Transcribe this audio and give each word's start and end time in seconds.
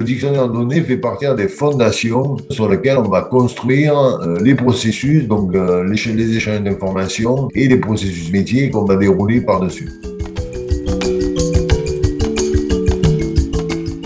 Dictionnaire 0.00 0.48
de 0.48 0.52
données 0.52 0.82
fait 0.82 0.96
partie 0.96 1.26
des 1.36 1.48
fondations 1.48 2.36
sur 2.50 2.68
lesquelles 2.68 2.98
on 2.98 3.08
va 3.08 3.22
construire 3.22 3.98
euh, 3.98 4.38
les 4.40 4.54
processus, 4.54 5.26
donc 5.26 5.54
euh, 5.54 5.84
les, 5.84 6.12
les 6.12 6.36
échanges 6.36 6.62
d'informations 6.62 7.48
et 7.54 7.66
les 7.68 7.76
processus 7.76 8.30
métiers 8.30 8.70
qu'on 8.70 8.84
va 8.84 8.96
dérouler 8.96 9.40
par-dessus. 9.40 9.90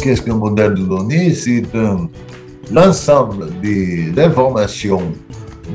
Qu'est-ce 0.03 0.23
qu'un 0.23 0.37
modèle 0.37 0.75
de 0.75 0.83
données? 0.83 1.35
C'est 1.35 1.63
l'ensemble 2.73 3.49
des 3.63 4.11
informations 4.17 5.03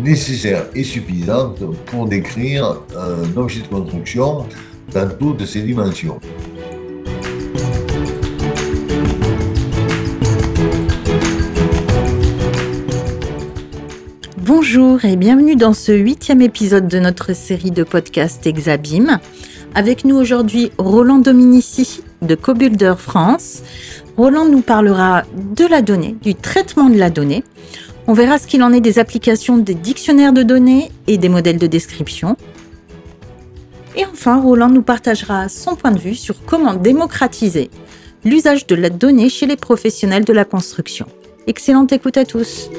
nécessaires 0.03 0.65
et 0.75 0.83
suffisantes 0.83 1.59
pour 1.85 2.07
décrire 2.07 2.81
un 2.95 3.37
objet 3.37 3.61
de 3.61 3.67
construction 3.67 4.45
dans 4.93 5.09
toutes 5.17 5.45
ses 5.45 5.61
dimensions. 5.61 6.19
Bonjour 14.39 15.03
et 15.05 15.15
bienvenue 15.15 15.55
dans 15.55 15.73
ce 15.73 15.91
huitième 15.91 16.41
épisode 16.41 16.87
de 16.87 16.99
notre 16.99 17.35
série 17.35 17.71
de 17.71 17.83
podcasts 17.83 18.45
Exabim. 18.45 19.19
Avec 19.73 20.05
nous 20.05 20.15
aujourd'hui 20.15 20.71
Roland 20.77 21.19
Dominici 21.19 22.01
de 22.21 22.35
CoBuilder 22.35 22.93
France. 22.97 23.61
Roland 24.17 24.45
nous 24.45 24.61
parlera 24.61 25.23
de 25.55 25.65
la 25.65 25.81
donnée, 25.81 26.15
du 26.21 26.35
traitement 26.35 26.89
de 26.89 26.97
la 26.97 27.09
donnée. 27.09 27.43
On 28.07 28.13
verra 28.13 28.37
ce 28.37 28.45
qu'il 28.45 28.61
en 28.61 28.71
est 28.71 28.81
des 28.81 28.99
applications 28.99 29.57
des 29.57 29.73
dictionnaires 29.73 30.33
de 30.33 30.43
données 30.43 30.91
et 31.07 31.17
des 31.17 31.29
modèles 31.29 31.57
de 31.57 31.65
description. 31.65 32.37
Et 33.97 34.05
enfin, 34.05 34.39
Roland 34.39 34.69
nous 34.69 34.83
partagera 34.83 35.49
son 35.49 35.75
point 35.75 35.91
de 35.91 35.99
vue 35.99 36.15
sur 36.15 36.45
comment 36.45 36.75
démocratiser 36.75 37.71
l'usage 38.23 38.67
de 38.67 38.75
la 38.75 38.89
donnée 38.89 39.29
chez 39.29 39.47
les 39.47 39.55
professionnels 39.55 40.25
de 40.25 40.33
la 40.33 40.45
construction. 40.45 41.07
Excellente 41.47 41.93
écoute 41.93 42.17
à 42.17 42.25
tous. 42.25 42.69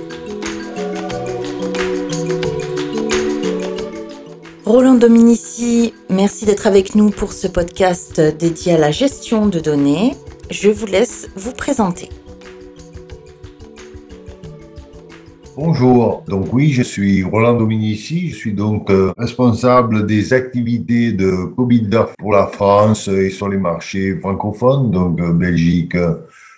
Roland 4.65 4.95
Dominici, 4.95 5.95
merci 6.09 6.45
d'être 6.45 6.67
avec 6.67 6.95
nous 6.95 7.11
pour 7.11 7.33
ce 7.33 7.47
podcast 7.47 8.21
dédié 8.21 8.75
à 8.75 8.79
la 8.79 8.91
gestion 8.91 9.47
de 9.47 9.61
données. 9.61 10.17
Je 10.51 10.69
vous 10.69 10.87
laisse 10.87 11.29
vous 11.37 11.53
présenter. 11.53 12.11
Bonjour, 15.59 16.23
donc 16.29 16.53
oui, 16.53 16.71
je 16.71 16.83
suis 16.83 17.25
Roland 17.25 17.55
Dominici, 17.55 18.29
je 18.29 18.37
suis 18.37 18.53
donc 18.53 18.91
euh, 18.91 19.15
responsable 19.17 20.05
des 20.05 20.35
activités 20.35 21.13
de 21.13 21.47
CoBuilder 21.57 22.05
pour 22.19 22.33
la 22.33 22.47
France 22.47 23.09
et 23.09 23.31
sur 23.31 23.49
les 23.49 23.57
marchés 23.57 24.19
francophones, 24.21 24.91
donc 24.91 25.19
euh, 25.19 25.33
Belgique, 25.33 25.97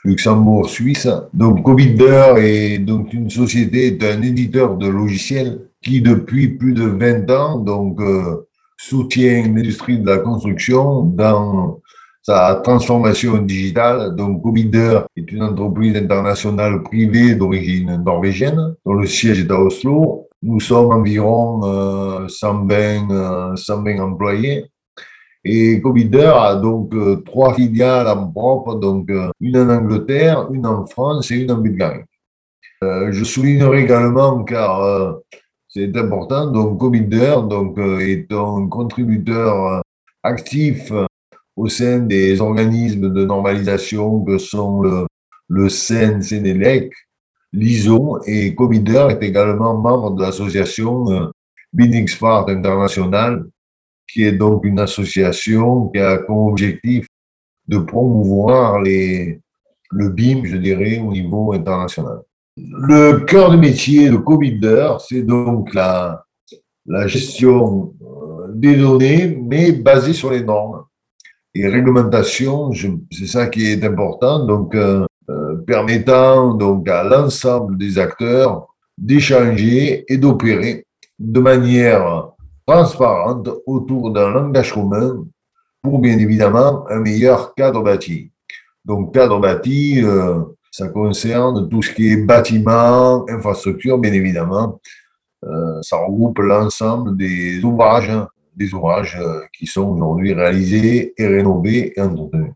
Luxembourg, 0.04 0.68
Suisse. 0.68 1.06
Donc 1.32 1.62
CoBuilder 1.62 2.34
est 2.38 2.78
donc 2.78 3.12
une 3.12 3.30
société, 3.30 3.96
un 4.02 4.20
éditeur 4.20 4.76
de 4.76 4.88
logiciels 4.88 5.60
qui 5.80 6.00
depuis 6.00 6.48
plus 6.48 6.72
de 6.72 6.82
20 6.82 7.30
ans 7.30 7.58
donc 7.60 8.00
euh, 8.00 8.48
soutient 8.76 9.44
l'industrie 9.46 10.00
de 10.00 10.06
la 10.06 10.18
construction 10.18 11.04
dans 11.04 11.80
sa 12.28 12.60
transformation 12.62 13.38
digitale. 13.38 14.14
Donc, 14.14 14.42
Cobider 14.42 15.00
est 15.16 15.32
une 15.32 15.42
entreprise 15.42 15.96
internationale 15.96 16.82
privée 16.82 17.34
d'origine 17.34 18.02
norvégienne, 18.04 18.74
dont 18.84 18.92
le 18.92 19.06
siège 19.06 19.40
est 19.40 19.50
à 19.50 19.58
Oslo. 19.58 20.28
Nous 20.42 20.60
sommes 20.60 20.92
environ 20.92 21.60
euh, 21.64 22.28
120, 22.28 23.56
120 23.56 23.98
euh, 23.98 24.02
employés. 24.02 24.66
Et 25.44 25.80
Cobider 25.80 26.32
a 26.34 26.56
donc 26.56 26.94
euh, 26.94 27.22
trois 27.24 27.54
filiales 27.54 28.08
en 28.08 28.28
propre, 28.28 28.74
donc 28.74 29.10
une 29.40 29.56
en 29.56 29.70
Angleterre, 29.70 30.48
une 30.52 30.66
en 30.66 30.84
France 30.84 31.30
et 31.30 31.36
une 31.36 31.50
en 31.50 31.58
Bulgarie. 31.58 32.04
je 32.82 33.24
soulignerai 33.24 33.84
également, 33.84 34.44
car 34.44 35.18
c'est 35.68 35.94
important. 35.96 36.50
Donc, 36.50 36.78
Cominder 36.78 37.36
donc, 37.48 37.78
euh, 37.78 38.00
est 38.00 38.32
un 38.32 38.68
contributeur 38.68 39.66
euh, 39.66 39.80
actif 40.22 40.92
au 41.58 41.68
sein 41.68 41.98
des 41.98 42.40
organismes 42.40 43.12
de 43.12 43.24
normalisation 43.24 44.20
que 44.20 44.38
sont 44.38 44.80
le, 44.80 45.06
le 45.48 45.68
CEN, 45.68 46.22
CENELEC, 46.22 46.92
l'ISO 47.52 48.20
et 48.26 48.54
Cominder 48.54 49.08
est 49.10 49.22
également 49.24 49.76
membre 49.76 50.12
de 50.12 50.22
l'association 50.22 51.10
euh, 51.10 51.26
Building 51.72 52.08
International, 52.22 53.44
qui 54.06 54.22
est 54.22 54.32
donc 54.32 54.64
une 54.64 54.78
association 54.78 55.88
qui 55.88 55.98
a 55.98 56.18
comme 56.18 56.46
objectif 56.46 57.06
de 57.66 57.78
promouvoir 57.78 58.80
les, 58.80 59.40
le 59.90 60.10
BIM, 60.10 60.44
je 60.44 60.58
dirais, 60.58 61.00
au 61.00 61.10
niveau 61.10 61.52
international. 61.52 62.20
Le 62.56 63.24
cœur 63.24 63.50
de 63.50 63.56
métier 63.56 64.10
de 64.10 64.16
CoBuilder, 64.16 64.92
c'est 65.08 65.22
donc 65.22 65.74
la, 65.74 66.24
la 66.86 67.08
gestion 67.08 67.94
euh, 68.00 68.46
des 68.54 68.76
données, 68.76 69.36
mais 69.42 69.72
basée 69.72 70.12
sur 70.12 70.30
les 70.30 70.44
normes 70.44 70.84
et 71.60 71.68
réglementations. 71.68 72.72
C'est 73.10 73.26
ça 73.26 73.46
qui 73.46 73.66
est 73.66 73.84
important, 73.84 74.44
donc 74.44 74.74
euh, 74.74 75.06
euh, 75.30 75.56
permettant 75.66 76.54
donc 76.54 76.88
à 76.88 77.02
l'ensemble 77.02 77.76
des 77.76 77.98
acteurs 77.98 78.66
d'échanger 78.96 80.04
et 80.08 80.16
d'opérer 80.16 80.86
de 81.18 81.40
manière 81.40 82.30
transparente 82.66 83.48
autour 83.66 84.10
d'un 84.10 84.30
langage 84.30 84.72
commun 84.72 85.24
pour 85.82 86.00
bien 86.00 86.18
évidemment 86.18 86.84
un 86.88 87.00
meilleur 87.00 87.54
cadre 87.54 87.82
bâti. 87.82 88.30
Donc 88.84 89.14
cadre 89.14 89.38
bâti, 89.38 90.02
ça 90.70 90.88
concerne 90.88 91.68
tout 91.68 91.82
ce 91.82 91.92
qui 91.92 92.12
est 92.12 92.24
bâtiment, 92.24 93.28
infrastructure, 93.28 93.98
bien 93.98 94.12
évidemment. 94.12 94.80
Euh, 95.44 95.82
ça 95.82 95.96
regroupe 95.96 96.38
l'ensemble 96.38 97.16
des 97.16 97.62
ouvrages, 97.64 98.12
des 98.58 98.74
ouvrages 98.74 99.16
euh, 99.20 99.40
qui 99.56 99.66
sont 99.66 99.88
aujourd'hui 99.88 100.34
réalisés 100.34 101.14
et 101.16 101.26
rénovés 101.26 101.92
et 101.96 102.00
entretenus. 102.00 102.52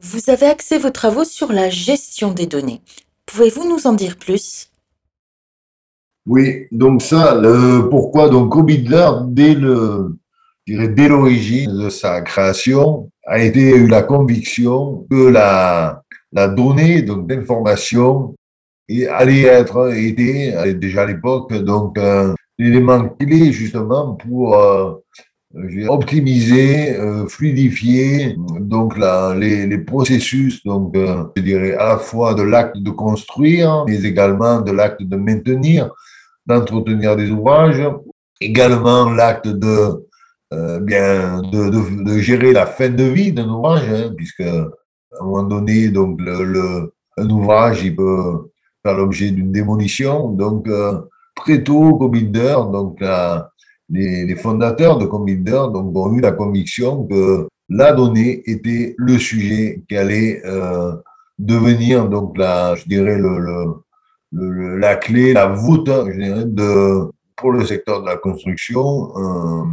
Vous 0.00 0.30
avez 0.30 0.46
axé 0.46 0.78
vos 0.78 0.90
travaux 0.90 1.24
sur 1.24 1.52
la 1.52 1.68
gestion 1.68 2.32
des 2.32 2.46
données. 2.46 2.80
Pouvez-vous 3.26 3.68
nous 3.68 3.86
en 3.86 3.92
dire 3.92 4.16
plus? 4.16 4.70
Oui, 6.26 6.66
donc 6.70 7.02
ça, 7.02 7.34
le, 7.34 7.88
pourquoi 7.90 8.28
donc 8.28 8.52
Cobidler, 8.52 9.10
dès 9.26 9.54
le, 9.54 10.16
dès 10.66 11.08
l'origine 11.08 11.76
de 11.84 11.88
sa 11.88 12.20
création, 12.20 13.10
a 13.26 13.40
été 13.40 13.70
eu 13.70 13.86
la 13.86 14.02
conviction 14.02 15.06
que 15.10 15.28
la, 15.28 16.02
la 16.32 16.48
donnée 16.48 17.02
donc 17.02 17.26
d'information 17.26 18.34
allait 19.10 19.42
être 19.42 19.94
était 19.94 20.74
déjà 20.74 21.02
à 21.02 21.06
l'époque 21.06 21.54
donc 21.54 21.98
un 21.98 22.34
élément 22.66 23.08
clé 23.20 23.52
justement 23.52 24.14
pour 24.14 24.56
euh, 24.56 24.94
optimiser, 25.88 26.96
euh, 26.98 27.26
fluidifier 27.26 28.36
donc 28.60 28.96
la, 28.96 29.34
les, 29.34 29.78
processus 29.78 30.64
donc 30.64 30.96
euh, 30.96 31.24
je 31.36 31.42
dirais 31.42 31.74
à 31.74 31.88
la 31.88 31.98
fois 31.98 32.34
de 32.34 32.42
l'acte 32.42 32.78
de 32.78 32.90
construire 32.90 33.84
mais 33.86 34.02
également 34.02 34.60
de 34.60 34.72
l'acte 34.72 35.02
de 35.02 35.16
maintenir, 35.16 35.90
d'entretenir 36.46 37.16
des 37.16 37.30
ouvrages, 37.30 37.82
également 38.40 39.10
l'acte 39.10 39.48
de 39.48 40.06
bien 40.82 41.40
de, 41.40 42.04
de, 42.04 42.18
gérer 42.18 42.52
la 42.52 42.66
fin 42.66 42.90
de 42.90 43.04
vie 43.04 43.32
d'un 43.32 43.48
ouvrage 43.48 43.88
hein, 43.88 44.12
puisque 44.14 44.44
à 45.12 45.22
un 45.22 45.24
moment 45.24 45.42
donné, 45.42 45.88
donc 45.88 46.20
le, 46.20 46.92
un 47.16 47.30
ouvrage, 47.30 47.84
il 47.84 47.94
peut 47.94 48.50
faire 48.82 48.96
l'objet 48.96 49.30
d'une 49.30 49.52
démolition. 49.52 50.30
Donc, 50.30 50.68
très 51.44 51.62
tôt, 51.62 51.94
Cominder, 51.96 52.56
donc 52.72 53.00
les, 53.90 54.24
les, 54.24 54.36
fondateurs 54.36 54.98
de 54.98 55.06
Cominder 55.06 55.64
donc, 55.72 55.96
ont 55.96 56.14
eu 56.14 56.20
la 56.20 56.32
conviction 56.32 57.04
que 57.06 57.48
la 57.68 57.92
donnée 57.92 58.42
était 58.46 58.94
le 58.98 59.18
sujet 59.18 59.82
qui 59.88 59.96
allait 59.96 60.42
euh, 60.44 60.92
devenir, 61.38 62.08
donc, 62.08 62.36
la, 62.38 62.74
je 62.74 62.84
dirais, 62.86 63.18
la 64.32 64.96
clé, 64.96 65.32
la 65.32 65.46
voûte, 65.46 65.88
je 65.88 66.18
dirais, 66.18 66.44
de, 66.44 67.10
pour 67.36 67.52
le 67.52 67.64
secteur 67.64 68.02
de 68.02 68.06
la 68.06 68.16
construction, 68.16 69.12
euh, 69.16 69.64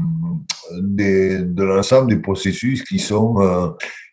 de 0.82 1.64
l'ensemble 1.64 2.10
des 2.10 2.20
processus 2.20 2.84
qui 2.84 3.00
sont, 3.00 3.42
euh, 3.42 3.70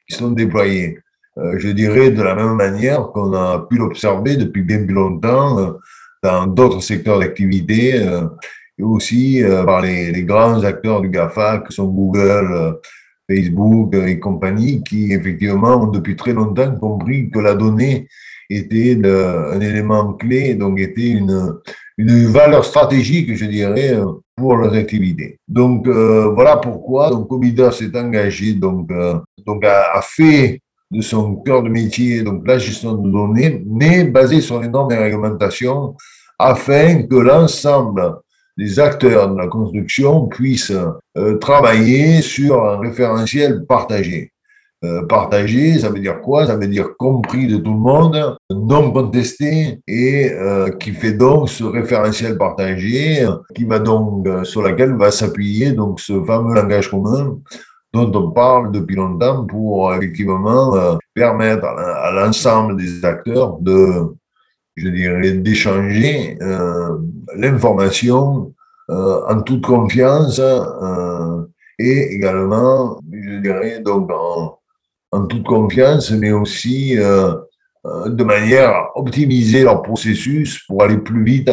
qui 0.08 0.16
sont 0.16 0.30
déployés. 0.30 0.98
Euh, 1.38 1.58
je 1.58 1.68
dirais 1.68 2.10
de 2.10 2.22
la 2.22 2.34
même 2.34 2.54
manière 2.54 3.08
qu'on 3.12 3.34
a 3.34 3.66
pu 3.68 3.76
l'observer 3.76 4.36
depuis 4.36 4.62
bien 4.62 4.84
plus 4.84 4.94
longtemps 4.94 5.58
euh, 5.58 5.72
dans 6.26 6.46
d'autres 6.46 6.82
secteurs 6.82 7.20
d'activité 7.20 7.94
euh, 7.94 8.22
et 8.78 8.82
aussi 8.82 9.42
par 9.64 9.80
les, 9.80 10.22
grands 10.24 10.62
acteurs 10.62 11.00
du 11.00 11.08
GAFA 11.08 11.58
que 11.58 11.72
sont 11.72 11.86
Google, 11.86 12.78
Facebook 13.30 13.94
et 13.94 14.18
compagnie 14.18 14.82
qui 14.82 15.12
effectivement 15.12 15.82
ont 15.82 15.86
depuis 15.86 16.14
très 16.14 16.34
longtemps 16.34 16.74
compris 16.76 17.30
que 17.30 17.38
la 17.38 17.54
donnée 17.54 18.06
était 18.50 18.98
un 19.02 19.60
élément 19.60 20.12
clé, 20.12 20.54
donc 20.54 20.78
était 20.78 21.08
une, 21.08 21.54
une 21.96 22.26
valeur 22.26 22.66
stratégique, 22.66 23.34
je 23.34 23.46
dirais, 23.46 23.96
pour 24.36 24.56
leurs 24.56 24.74
activités. 24.74 25.38
Donc 25.48 25.88
voilà 25.88 26.58
pourquoi 26.58 27.08
donc 27.08 27.28
Comida 27.28 27.72
s'est 27.72 27.96
engagé 27.98 28.52
donc 28.52 28.90
donc 29.46 29.64
a, 29.64 30.00
fait 30.02 30.60
de 30.90 31.00
son 31.00 31.36
cœur 31.36 31.62
de 31.62 31.68
métier 31.68 32.22
donc 32.22 32.46
la 32.46 32.58
gestion 32.58 32.94
de 32.94 33.10
données, 33.10 33.62
mais 33.66 34.04
basée 34.04 34.40
sur 34.40 34.60
les 34.60 34.68
normes 34.68 34.92
et 34.92 34.96
réglementations 34.96 35.94
afin 36.38 37.02
que 37.02 37.16
l'ensemble 37.16 38.16
des 38.56 38.80
acteurs 38.80 39.30
de 39.30 39.38
la 39.38 39.48
construction 39.48 40.26
puissent 40.26 40.72
euh, 41.16 41.36
travailler 41.38 42.22
sur 42.22 42.64
un 42.64 42.78
référentiel 42.78 43.64
partagé. 43.66 44.32
Euh, 44.84 45.06
partagé, 45.06 45.78
ça 45.78 45.88
veut 45.88 46.00
dire 46.00 46.20
quoi? 46.20 46.46
Ça 46.46 46.56
veut 46.56 46.66
dire 46.66 46.96
compris 46.98 47.46
de 47.46 47.56
tout 47.56 47.72
le 47.72 47.78
monde, 47.78 48.36
non 48.50 48.92
contesté, 48.92 49.80
et 49.86 50.30
euh, 50.32 50.70
qui 50.70 50.92
fait 50.92 51.14
donc 51.14 51.48
ce 51.48 51.64
référentiel 51.64 52.36
partagé, 52.36 53.26
qui 53.54 53.64
va 53.64 53.78
donc 53.78 54.28
sur 54.44 54.62
laquelle 54.62 54.94
va 54.94 55.10
s'appuyer 55.10 55.72
donc 55.72 56.00
ce 56.00 56.22
fameux 56.24 56.54
langage 56.54 56.90
commun 56.90 57.38
dont 57.94 58.12
on 58.14 58.30
parle 58.30 58.72
depuis 58.72 58.96
longtemps 58.96 59.46
pour 59.46 59.94
effectivement 59.94 60.98
permettre 61.14 61.64
à 61.64 62.10
l'ensemble 62.10 62.76
des 62.76 63.02
acteurs 63.02 63.56
de 63.58 64.14
je 64.76 64.88
dirais, 64.88 65.32
d'échanger 65.32 66.38
euh, 66.42 66.98
l'information 67.34 68.54
euh, 68.90 69.20
en 69.28 69.40
toute 69.40 69.64
confiance 69.64 70.38
euh, 70.38 71.42
et 71.78 72.14
également, 72.14 73.00
je 73.10 73.38
dirais, 73.40 73.80
donc 73.80 74.10
en, 74.10 75.26
toute 75.26 75.44
confiance, 75.46 76.10
mais 76.10 76.30
aussi 76.30 76.98
euh, 76.98 77.34
euh, 77.86 78.08
de 78.10 78.22
manière 78.22 78.70
à 78.70 78.98
optimiser 78.98 79.62
leur 79.62 79.82
processus 79.82 80.62
pour 80.66 80.82
aller 80.82 80.98
plus 80.98 81.24
vite. 81.24 81.50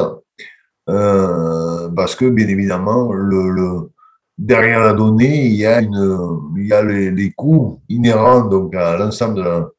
Euh, 0.90 1.90
parce 1.96 2.16
que, 2.16 2.26
bien 2.26 2.48
évidemment, 2.48 3.14
le, 3.14 3.50
le, 3.50 3.92
derrière 4.38 4.82
la 4.82 4.94
donnée, 4.94 5.46
il 5.46 5.54
y 5.54 5.66
a, 5.66 5.80
une, 5.82 6.42
il 6.58 6.68
y 6.68 6.74
a 6.74 6.84
les, 6.84 7.10
les 7.10 7.32
coûts 7.32 7.82
inhérents 7.88 8.42
donc, 8.42 8.76
à 8.76 8.98
l'ensemble 8.98 9.70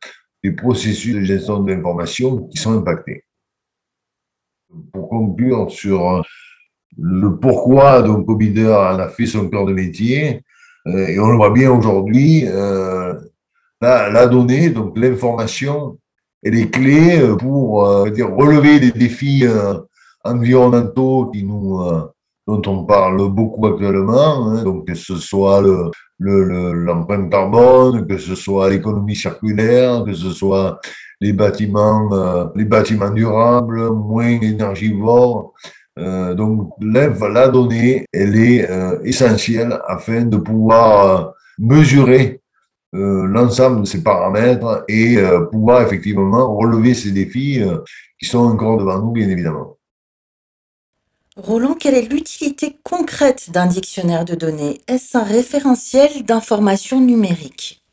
des 0.43 0.53
processus 0.53 1.15
de 1.15 1.21
gestion 1.21 1.61
de 1.61 1.73
l'information 1.73 2.49
qui 2.49 2.57
sont 2.57 2.79
impactés 2.79 3.24
pour 4.93 5.09
conclure 5.09 5.71
sur 5.71 6.11
euh, 6.11 6.23
le 6.99 7.37
pourquoi 7.37 8.03
donc 8.03 8.29
Obider 8.29 8.69
en 8.69 8.99
a 8.99 9.09
fait 9.09 9.27
son 9.27 9.49
cœur 9.49 9.65
de 9.67 9.73
métier, 9.73 10.43
euh, 10.87 11.07
et 11.07 11.19
on 11.19 11.31
le 11.31 11.37
voit 11.37 11.51
bien 11.51 11.71
aujourd'hui, 11.71 12.45
euh, 12.47 13.15
la, 13.81 14.11
la, 14.11 14.27
donnée, 14.27 14.71
donc 14.71 14.97
l'information, 14.97 15.99
elle 16.43 16.57
est 16.57 16.71
clé 16.71 17.21
pour 17.39 18.11
dire, 18.11 18.31
relever 18.35 18.79
les 18.79 18.93
défis 18.93 19.45
environnementaux 20.23 21.31
qui 21.33 21.43
nous, 21.43 21.81
dont 22.47 22.63
on 22.67 22.85
parle 22.85 23.29
beaucoup 23.31 23.67
actuellement, 23.67 24.49
hein, 24.49 24.63
donc 24.63 24.87
que 24.87 24.95
ce 24.95 25.17
soit 25.17 25.63
le, 25.63 25.91
l'empreinte 26.19 27.25
le, 27.25 27.29
carbone, 27.31 28.07
que 28.07 28.19
ce 28.19 28.35
soit 28.35 28.71
l'économie 28.71 29.17
circulaire, 29.17 30.05
que 30.05 30.13
ce 30.13 30.31
soit 30.31 30.79
les 31.25 31.33
bâtiments, 31.33 32.13
euh, 32.13 32.45
les 32.55 32.67
bâtiments 32.67 33.11
durables, 33.11 33.91
moins 33.91 34.39
énergivores. 34.53 35.55
Euh, 35.99 36.35
donc 36.35 36.73
la 36.81 37.49
donnée, 37.49 38.05
elle 38.13 38.37
est 38.37 38.69
euh, 38.71 39.01
essentielle 39.05 39.73
afin 39.89 40.23
de 40.23 40.37
pouvoir 40.37 41.33
mesurer 41.59 42.41
l'ensemble 42.97 43.81
de 43.81 43.87
ces 43.87 44.05
paramètres 44.05 44.85
et 44.87 45.17
pouvoir 45.51 45.83
effectivement 45.83 46.57
relever 46.57 46.95
ces 46.95 47.11
défis 47.11 47.61
qui 48.21 48.27
sont 48.27 48.45
encore 48.53 48.79
devant 48.79 49.01
nous, 49.01 49.11
bien 49.11 49.29
évidemment. 49.29 49.79
Roland, 51.37 51.75
quelle 51.75 51.97
est 51.97 52.09
l'utilité 52.09 52.79
concrète 52.85 53.51
d'un 53.51 53.67
dictionnaire 53.67 54.25
de 54.25 54.37
données? 54.37 54.81
Est-ce 54.87 55.19
un 55.19 55.25
référentiel 55.25 56.23
d'information 56.23 57.01
numérique? 57.01 57.84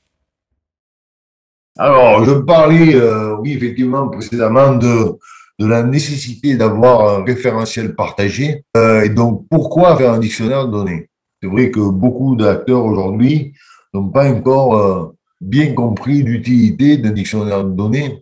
Alors, 1.78 2.26
je 2.26 2.34
parlais, 2.34 2.96
euh, 2.96 3.38
oui, 3.38 3.54
effectivement, 3.54 4.10
précédemment 4.10 4.76
de, 4.76 5.18
de 5.60 5.66
la 5.66 5.84
nécessité 5.84 6.58
d'avoir 6.58 7.20
un 7.20 7.24
référentiel 7.24 7.96
partagé. 7.96 8.66
Euh, 8.76 9.04
et 9.04 9.10
donc, 9.10 9.46
pourquoi 9.50 9.96
faire 9.96 10.14
un 10.14 10.20
dictionnaire 10.20 10.68
de 10.68 10.72
données 10.72 11.10
C'est 11.42 11.48
vrai 11.48 11.72
que 11.72 11.80
beaucoup 11.80 12.36
d'acteurs 12.36 12.84
aujourd'hui 12.84 13.54
n'ont 13.94 14.10
pas 14.10 14.30
encore 14.30 14.76
euh, 14.76 15.16
bien 15.40 15.74
compris 15.74 16.24
l'utilité 16.24 16.98
d'un 16.98 17.12
dictionnaire 17.12 17.64
de 17.64 17.72
données. 17.72 18.22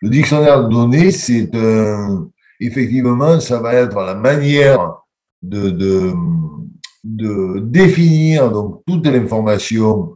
Le 0.00 0.08
dictionnaire 0.08 0.64
de 0.64 0.70
données, 0.70 1.10
c'est 1.10 1.50
effectivement, 2.60 3.40
ça 3.40 3.60
va 3.60 3.74
être 3.74 4.00
la 4.00 4.14
manière 4.14 4.94
de, 5.42 5.70
de, 5.70 6.12
de 7.04 7.60
définir 7.60 8.50
donc 8.50 8.82
toute 8.86 9.06
l'information 9.06 10.14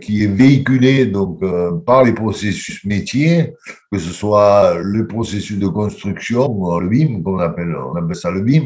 qui 0.00 0.24
est 0.24 0.26
véhiculé 0.26 1.06
donc 1.06 1.42
euh, 1.42 1.72
par 1.86 2.02
les 2.02 2.12
processus 2.12 2.84
métiers, 2.84 3.54
que 3.92 3.98
ce 3.98 4.10
soit 4.10 4.74
le 4.80 5.06
processus 5.06 5.58
de 5.58 5.68
construction, 5.68 6.78
le 6.78 6.88
BIM, 6.88 7.22
qu'on 7.22 7.38
appelle, 7.38 7.74
on 7.76 7.94
appelle 7.96 8.16
ça 8.16 8.30
le 8.30 8.40
BIM, 8.40 8.64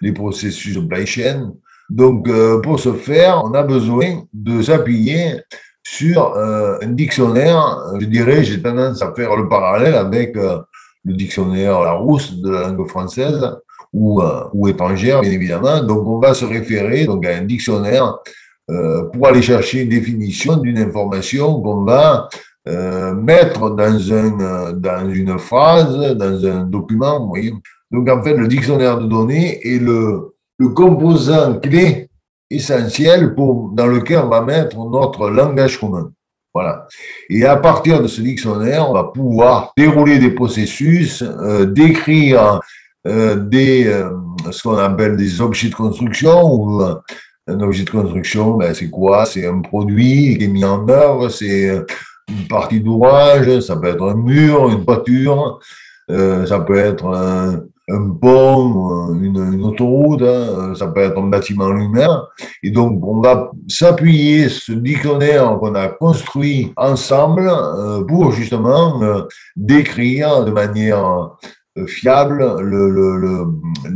les 0.00 0.12
processus 0.12 0.74
de 0.74 0.80
supply 0.80 1.06
chain. 1.06 1.52
Donc, 1.90 2.28
euh, 2.28 2.60
pour 2.60 2.80
ce 2.80 2.92
faire, 2.92 3.42
on 3.44 3.52
a 3.54 3.62
besoin 3.62 4.24
de 4.32 4.62
s'appuyer 4.62 5.40
sur 5.82 6.36
un 6.36 6.88
dictionnaire. 6.88 7.78
Je 8.00 8.06
dirais, 8.06 8.42
j'ai 8.42 8.60
tendance 8.60 9.02
à 9.02 9.12
faire 9.14 9.36
le 9.36 9.48
parallèle 9.48 9.94
avec 9.94 10.34
le 10.34 11.12
dictionnaire 11.12 11.80
Larousse 11.80 12.34
de 12.40 12.50
la 12.50 12.62
langue 12.62 12.88
française 12.88 13.56
ou, 13.92 14.20
ou 14.52 14.66
étrangère, 14.66 15.20
bien 15.20 15.30
évidemment. 15.30 15.80
Donc, 15.84 16.04
on 16.08 16.18
va 16.18 16.34
se 16.34 16.44
référer 16.44 17.04
donc 17.04 17.24
à 17.24 17.36
un 17.36 17.42
dictionnaire 17.42 18.04
euh, 18.04 18.14
pour 19.12 19.26
aller 19.28 19.42
chercher 19.42 19.82
une 19.82 19.90
définition 19.90 20.56
d'une 20.56 20.78
information 20.78 21.60
qu'on 21.60 21.84
va 21.84 22.28
euh, 22.68 23.14
mettre 23.14 23.70
dans, 23.70 24.12
un, 24.12 24.72
dans 24.72 25.08
une 25.08 25.38
phrase, 25.38 25.96
dans 26.16 26.44
un 26.46 26.64
document. 26.64 27.28
Oui. 27.30 27.52
Donc 27.92 28.08
en 28.08 28.20
fait, 28.22 28.34
le 28.34 28.48
dictionnaire 28.48 28.98
de 28.98 29.06
données 29.06 29.60
est 29.64 29.78
le, 29.78 30.34
le 30.58 30.68
composant 30.70 31.60
clé 31.60 32.08
essentiel 32.50 33.36
pour, 33.36 33.70
dans 33.70 33.86
lequel 33.86 34.18
on 34.18 34.28
va 34.28 34.40
mettre 34.40 34.76
notre 34.78 35.30
langage 35.30 35.78
commun. 35.78 36.10
Voilà. 36.52 36.88
Et 37.30 37.44
à 37.44 37.56
partir 37.56 38.02
de 38.02 38.08
ce 38.08 38.20
dictionnaire, 38.20 38.90
on 38.90 38.94
va 38.94 39.04
pouvoir 39.04 39.72
dérouler 39.76 40.18
des 40.18 40.30
processus, 40.30 41.22
euh, 41.22 41.66
décrire 41.66 42.60
euh, 43.06 43.36
des, 43.36 43.86
euh, 43.86 44.10
ce 44.50 44.62
qu'on 44.64 44.78
appelle 44.78 45.16
des 45.16 45.40
objets 45.40 45.68
de 45.68 45.74
construction 45.74 46.52
ou 46.52 46.82
un 47.46 47.60
objet 47.60 47.84
de 47.84 47.90
construction, 47.90 48.56
ben, 48.56 48.74
c'est 48.74 48.90
quoi? 48.90 49.24
C'est 49.24 49.46
un 49.46 49.60
produit 49.60 50.36
qui 50.38 50.44
est 50.44 50.48
mis 50.48 50.64
en 50.64 50.88
œuvre, 50.88 51.28
c'est 51.28 51.84
une 52.28 52.48
partie 52.48 52.80
d'ouvrage, 52.80 53.60
ça 53.60 53.76
peut 53.76 53.88
être 53.88 54.02
un 54.02 54.16
mur, 54.16 54.68
une 54.68 54.84
toiture, 54.84 55.60
euh, 56.10 56.46
ça 56.46 56.60
peut 56.60 56.76
être 56.76 57.06
un, 57.06 57.62
pont, 58.20 59.14
une, 59.14 59.64
autoroute, 59.64 60.22
hein, 60.22 60.74
ça 60.74 60.88
peut 60.88 61.02
être 61.02 61.18
un 61.18 61.28
bâtiment 61.28 61.70
lui-même. 61.70 62.18
Et 62.64 62.70
donc, 62.70 63.04
on 63.06 63.20
va 63.20 63.52
s'appuyer 63.68 64.48
ce 64.48 64.72
dictionnaire 64.72 65.56
qu'on 65.60 65.74
a 65.76 65.88
construit 65.88 66.72
ensemble 66.76 67.48
euh, 67.48 68.02
pour 68.02 68.32
justement 68.32 69.00
euh, 69.02 69.22
décrire 69.54 70.44
de 70.44 70.50
manière 70.50 71.36
fiable 71.86 72.38
le, 72.60 72.90
le, 72.90 73.16
le, 73.18 73.46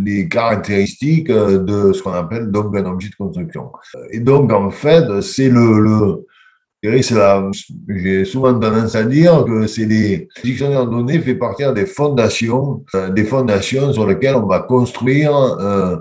les 0.04 0.28
caractéristiques 0.28 1.30
de 1.30 1.92
ce 1.92 2.02
qu'on 2.02 2.12
appelle 2.12 2.50
donc 2.50 2.76
un 2.76 2.84
objet 2.84 3.08
de 3.08 3.14
construction. 3.14 3.72
Et 4.10 4.20
donc, 4.20 4.52
en 4.52 4.70
fait, 4.70 5.20
c'est 5.22 5.48
le, 5.48 6.24
j'ai 6.82 8.24
souvent 8.24 8.58
tendance 8.58 8.94
à 8.94 9.04
dire 9.04 9.44
que 9.44 9.66
c'est 9.66 9.84
les 9.84 10.28
dictionnaires 10.42 10.86
de 10.86 10.90
données 10.90 11.18
fait 11.20 11.34
partie 11.34 11.64
des 11.74 11.84
fondations, 11.84 12.84
euh, 12.94 13.10
des 13.10 13.24
fondations 13.24 13.92
sur 13.92 14.06
lesquelles 14.06 14.36
on 14.36 14.46
va 14.46 14.60
construire 14.60 15.34
euh, 15.36 15.96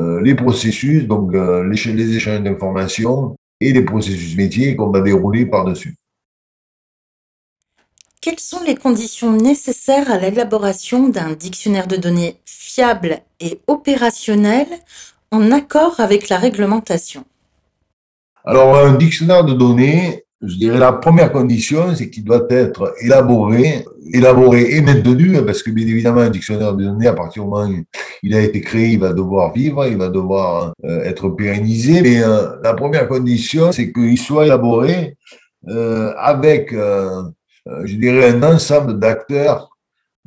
euh, 0.00 0.20
les 0.22 0.36
processus, 0.36 1.08
donc 1.08 1.34
euh, 1.34 1.68
les 1.68 2.16
échanges 2.16 2.42
d'informations 2.42 3.36
et 3.60 3.72
les 3.72 3.82
processus 3.82 4.36
métiers 4.36 4.76
qu'on 4.76 4.90
va 4.90 5.00
dérouler 5.00 5.46
par-dessus. 5.46 5.96
Quelles 8.22 8.38
sont 8.38 8.62
les 8.64 8.76
conditions 8.76 9.32
nécessaires 9.32 10.08
à 10.08 10.16
l'élaboration 10.16 11.08
d'un 11.08 11.32
dictionnaire 11.32 11.88
de 11.88 11.96
données 11.96 12.36
fiable 12.46 13.18
et 13.40 13.58
opérationnel 13.66 14.68
en 15.32 15.50
accord 15.50 15.98
avec 15.98 16.28
la 16.28 16.38
réglementation? 16.38 17.24
Alors, 18.44 18.76
un 18.76 18.94
dictionnaire 18.94 19.44
de 19.44 19.54
données, 19.54 20.22
je 20.40 20.54
dirais 20.54 20.78
la 20.78 20.92
première 20.92 21.32
condition, 21.32 21.96
c'est 21.96 22.10
qu'il 22.10 22.22
doit 22.22 22.46
être 22.48 22.94
élaboré, 23.02 23.84
élaboré 24.14 24.76
et 24.76 24.82
maintenu, 24.82 25.44
parce 25.44 25.64
que 25.64 25.72
bien 25.72 25.88
évidemment, 25.88 26.20
un 26.20 26.30
dictionnaire 26.30 26.74
de 26.74 26.84
données, 26.84 27.08
à 27.08 27.14
partir 27.14 27.42
du 27.42 27.50
moment 27.50 27.68
où 27.68 27.82
il 28.22 28.36
a 28.36 28.40
été 28.40 28.60
créé, 28.60 28.90
il 28.90 29.00
va 29.00 29.12
devoir 29.12 29.52
vivre, 29.52 29.84
il 29.88 29.96
va 29.96 30.10
devoir 30.10 30.74
euh, 30.84 31.02
être 31.02 31.28
pérennisé. 31.30 32.02
Mais 32.02 32.22
euh, 32.22 32.50
la 32.62 32.74
première 32.74 33.08
condition, 33.08 33.72
c'est 33.72 33.92
qu'il 33.92 34.16
soit 34.16 34.46
élaboré 34.46 35.16
euh, 35.66 36.12
avec 36.18 36.72
je 37.66 37.96
dirais, 37.96 38.30
un 38.30 38.42
ensemble 38.42 38.98
d'acteurs 38.98 39.70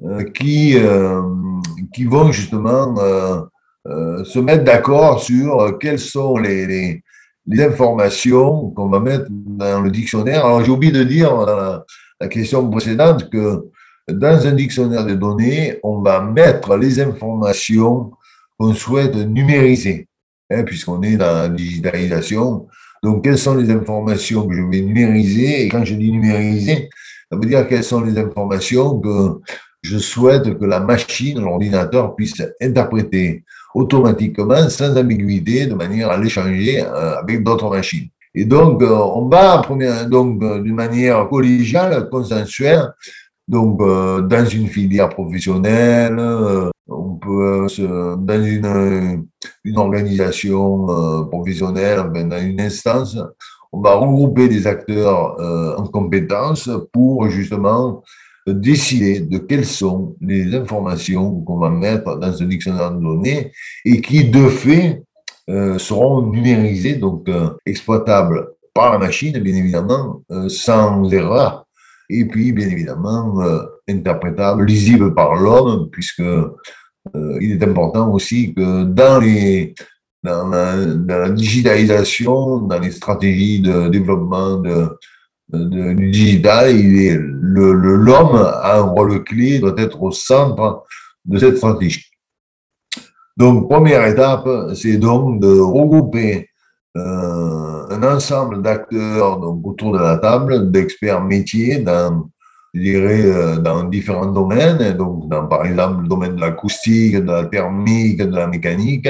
euh, 0.04 0.24
qui, 0.24 0.78
euh, 0.78 1.22
qui 1.94 2.06
vont 2.06 2.32
justement 2.32 2.96
se 3.86 4.40
mettre 4.40 4.64
d'accord 4.64 5.22
sur 5.22 5.78
quelles 5.80 6.00
sont 6.00 6.38
les, 6.38 6.66
les, 6.66 7.64
informations 7.64 8.72
qu'on 8.72 8.90
va 8.90 9.00
mettre 9.00 9.28
dans 9.30 9.82
le 9.82 9.92
dictionnaire. 9.92 10.46
Alors 10.46 10.64
j'ai 10.64 10.72
oublié 10.72 10.92
de 10.92 11.04
dire 11.04 11.30
dans 11.30 11.84
la 12.20 12.28
question 12.28 12.68
précédente 12.70 13.30
que 13.30 13.70
dans 14.12 14.46
un 14.46 14.52
dictionnaire 14.52 15.06
de 15.06 15.16
données, 15.16 15.80
on 15.84 16.02
va 16.02 16.22
mettre 16.22 16.76
les 16.78 17.00
informations 17.00 18.12
qu'on 18.58 18.74
souhaite 18.74 19.16
numériser, 19.16 20.08
hein, 20.52 20.64
puisqu'on 20.64 21.02
est 21.02 21.18
dans 21.18 21.34
la 21.34 21.50
digitalisation. 21.50 22.68
Donc, 23.04 23.24
quelles 23.24 23.38
sont 23.38 23.56
les 23.56 23.70
informations 23.72 24.48
que 24.48 24.56
je 24.56 24.62
vais 24.62 24.82
numériser? 24.82 25.66
Et 25.66 25.70
quand 25.70 25.84
je 25.84 25.96
dis 25.96 26.12
numériser, 26.12 26.90
ça 27.32 27.38
veut 27.38 27.46
dire 27.46 27.68
quelles 27.68 27.84
sont 27.84 28.02
les 28.02 28.18
informations 28.18 29.00
que 29.00 29.40
je 29.82 29.98
souhaite 29.98 30.58
que 30.58 30.66
la 30.66 30.80
machine, 30.80 31.40
l'ordinateur, 31.42 32.16
puisse 32.16 32.42
interpréter 32.62 33.44
automatiquement, 33.74 34.70
sans 34.70 34.98
ambiguïté, 34.98 35.68
de 35.68 35.76
manière 35.76 36.10
à 36.10 36.18
l'échanger 36.18 36.84
euh, 36.84 37.20
avec 37.20 37.44
d'autres 37.44 37.70
machines. 37.70 38.08
Et 38.34 38.46
donc, 38.46 38.82
euh, 38.82 38.90
on 38.90 39.28
va, 39.28 39.62
donc, 40.10 40.42
euh, 40.44 40.62
d'une 40.62 40.76
manière 40.76 41.28
collégiale, 41.30 42.10
consensuelle, 42.10 42.90
donc, 43.48 43.78
dans 43.78 44.46
une 44.48 44.68
filière 44.68 45.10
professionnelle, 45.10 46.20
on 46.88 47.14
peut 47.14 47.68
dans 48.18 48.44
une 48.44 49.78
organisation 49.78 51.28
professionnelle, 51.30 52.06
dans 52.12 52.40
une 52.40 52.60
instance, 52.60 53.20
on 53.76 53.82
va 53.82 53.96
regrouper 53.96 54.48
des 54.48 54.68
acteurs 54.68 55.40
en 55.80 55.86
compétences 55.88 56.70
pour 56.94 57.30
justement 57.30 58.04
décider 58.48 59.20
de 59.20 59.38
quelles 59.38 59.66
sont 59.66 60.16
les 60.22 60.56
informations 60.56 61.42
qu'on 61.42 61.58
va 61.58 61.70
mettre 61.70 62.18
dans 62.18 62.32
ce 62.32 62.44
dictionnaire 62.44 62.92
de 62.92 63.02
données 63.02 63.52
et 63.84 64.02
qui, 64.02 64.26
de 64.26 64.48
fait, 64.48 65.04
seront 65.78 66.32
numérisées, 66.32 66.96
donc 66.96 67.30
exploitables 67.66 68.50
par 68.74 68.92
la 68.92 68.98
machine, 68.98 69.38
bien 69.40 69.56
évidemment, 69.56 70.22
sans 70.48 71.12
erreur. 71.12 71.66
Et 72.10 72.26
puis 72.26 72.52
bien 72.52 72.70
évidemment 72.70 73.42
euh, 73.42 73.64
interprétable, 73.90 74.66
lisible 74.66 75.14
par 75.14 75.36
l'homme, 75.36 75.90
puisque 75.92 76.20
euh, 76.20 76.52
il 77.42 77.52
est 77.52 77.64
important 77.64 78.12
aussi 78.12 78.54
que 78.54 78.84
dans 78.84 79.20
les 79.20 79.74
dans 80.26 80.50
la, 80.50 81.30
digitalisation, 81.30 82.60
dans 82.60 82.80
les 82.80 82.92
stratégies 82.92 83.62
de 83.62 83.88
développement 83.90 84.62
du 85.54 86.12
digital, 86.12 86.74
le 86.74 87.72
l'homme 87.72 88.36
a 88.36 88.80
un 88.80 88.82
rôle 88.82 89.24
clé, 89.24 89.60
doit 89.60 89.76
être 89.78 90.02
au 90.02 90.12
centre 90.12 90.84
de 91.26 91.38
cette 91.38 91.58
stratégie. 91.58 92.10
Donc 93.38 93.70
première 93.70 94.06
étape, 94.06 94.48
c'est 94.76 94.98
donc 94.98 95.42
de 95.42 95.60
regrouper 95.60 96.50
euh, 96.98 97.88
un 97.90 98.04
ensemble 98.04 98.62
d'acteurs 98.62 99.38
donc 99.40 99.66
autour 99.68 99.92
de 99.92 100.00
la 100.00 100.18
table, 100.18 100.72
d'experts 100.72 101.24
métiers 101.24 101.80
dans, 101.80 102.30
je 102.76 102.82
dirais, 102.82 103.26
euh, 103.26 103.58
dans 103.58 103.86
différents 103.86 104.32
domaines, 104.32 104.98
donc 104.98 105.30
dans, 105.30 105.48
par 105.48 105.66
exemple 105.66 106.02
le 106.04 106.10
domaine 106.10 106.36
de 106.36 106.42
l'acoustique, 106.42 107.16
de 107.16 107.32
la 107.32 107.46
thermique, 107.46 108.18
de 108.18 108.36
la 108.36 108.48
mécanique, 108.48 109.08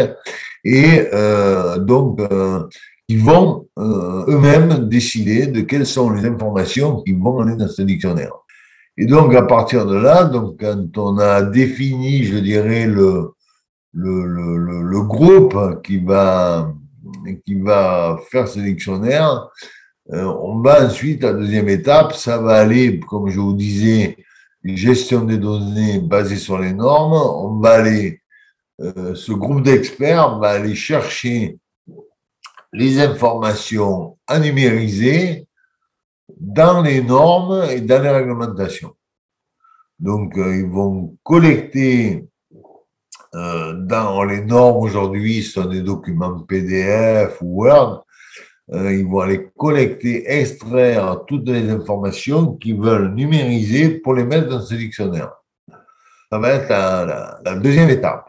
et 0.63 1.01
euh, 1.13 1.77
donc 1.79 2.21
euh, 2.21 2.63
ils 3.07 3.19
vont 3.19 3.67
eux-mêmes 3.77 4.87
décider 4.87 5.47
de 5.47 5.61
quelles 5.61 5.85
sont 5.85 6.11
les 6.11 6.25
informations 6.25 7.01
qui 7.01 7.13
vont 7.13 7.39
aller 7.39 7.55
dans 7.55 7.67
ce 7.67 7.81
dictionnaire. 7.81 8.33
Et 8.97 9.05
donc 9.05 9.33
à 9.35 9.43
partir 9.43 9.85
de 9.85 9.95
là, 9.95 10.25
donc 10.25 10.59
quand 10.59 10.97
on 10.97 11.17
a 11.17 11.41
défini, 11.41 12.23
je 12.23 12.37
dirais 12.37 12.85
le 12.85 13.31
le, 13.93 14.25
le, 14.25 14.81
le 14.81 15.01
groupe 15.01 15.81
qui 15.83 15.97
va 15.97 16.71
qui 17.45 17.55
va 17.55 18.17
faire 18.29 18.47
ce 18.47 18.59
dictionnaire, 18.59 19.49
euh, 20.13 20.23
on 20.23 20.59
va 20.59 20.85
ensuite, 20.85 21.23
la 21.23 21.33
deuxième 21.33 21.67
étape, 21.67 22.13
ça 22.13 22.37
va 22.37 22.57
aller, 22.57 22.99
comme 22.99 23.29
je 23.29 23.39
vous 23.39 23.53
disais, 23.53 24.17
gestion 24.63 25.25
des 25.25 25.37
données 25.37 25.99
basée 25.99 26.37
sur 26.37 26.59
les 26.59 26.73
normes. 26.73 27.13
On 27.13 27.59
va 27.59 27.71
aller, 27.71 28.21
euh, 28.81 29.15
ce 29.15 29.31
groupe 29.31 29.63
d'experts 29.63 30.37
va 30.39 30.49
aller 30.49 30.75
chercher 30.75 31.57
les 32.71 32.99
informations 32.99 34.17
à 34.27 34.39
numériser 34.39 35.47
dans 36.29 36.81
les 36.81 37.01
normes 37.01 37.63
et 37.69 37.81
dans 37.81 38.01
les 38.01 38.09
réglementations. 38.09 38.93
Donc, 39.97 40.37
euh, 40.37 40.55
ils 40.55 40.69
vont 40.69 41.17
collecter 41.23 42.25
dans 43.33 44.23
les 44.23 44.39
normes 44.39 44.77
aujourd'hui, 44.77 45.43
ce 45.43 45.61
sont 45.61 45.65
des 45.65 45.81
documents 45.81 46.39
PDF 46.39 47.41
ou 47.41 47.63
Word. 47.63 48.04
Euh, 48.73 48.93
ils 48.93 49.05
vont 49.05 49.19
aller 49.19 49.49
collecter, 49.55 50.23
extraire 50.27 51.21
toutes 51.27 51.47
les 51.47 51.69
informations 51.69 52.53
qu'ils 52.53 52.79
veulent 52.79 53.13
numériser 53.13 53.89
pour 53.89 54.15
les 54.15 54.23
mettre 54.23 54.49
dans 54.49 54.61
ce 54.61 54.73
dictionnaire. 54.73 55.31
Ça 56.31 56.39
va 56.39 56.49
être 56.53 56.69
la, 56.69 57.55
deuxième 57.55 57.89
étape. 57.89 58.27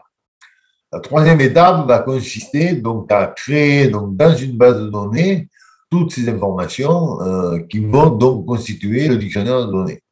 La 0.91 0.99
troisième 0.99 1.41
étape 1.41 1.87
va 1.87 1.99
consister 1.99 2.73
donc 2.73 3.11
à 3.11 3.27
créer 3.27 3.87
donc 3.87 4.15
dans 4.15 4.35
une 4.35 4.55
base 4.55 4.79
de 4.79 4.89
données 4.89 5.49
toutes 5.89 6.11
ces 6.11 6.29
informations 6.29 7.21
euh, 7.21 7.59
qui 7.67 7.79
vont 7.79 8.11
donc 8.11 8.45
constituer 8.45 9.07
le 9.07 9.17
dictionnaire 9.17 9.65
de 9.65 9.71
données. 9.71 10.03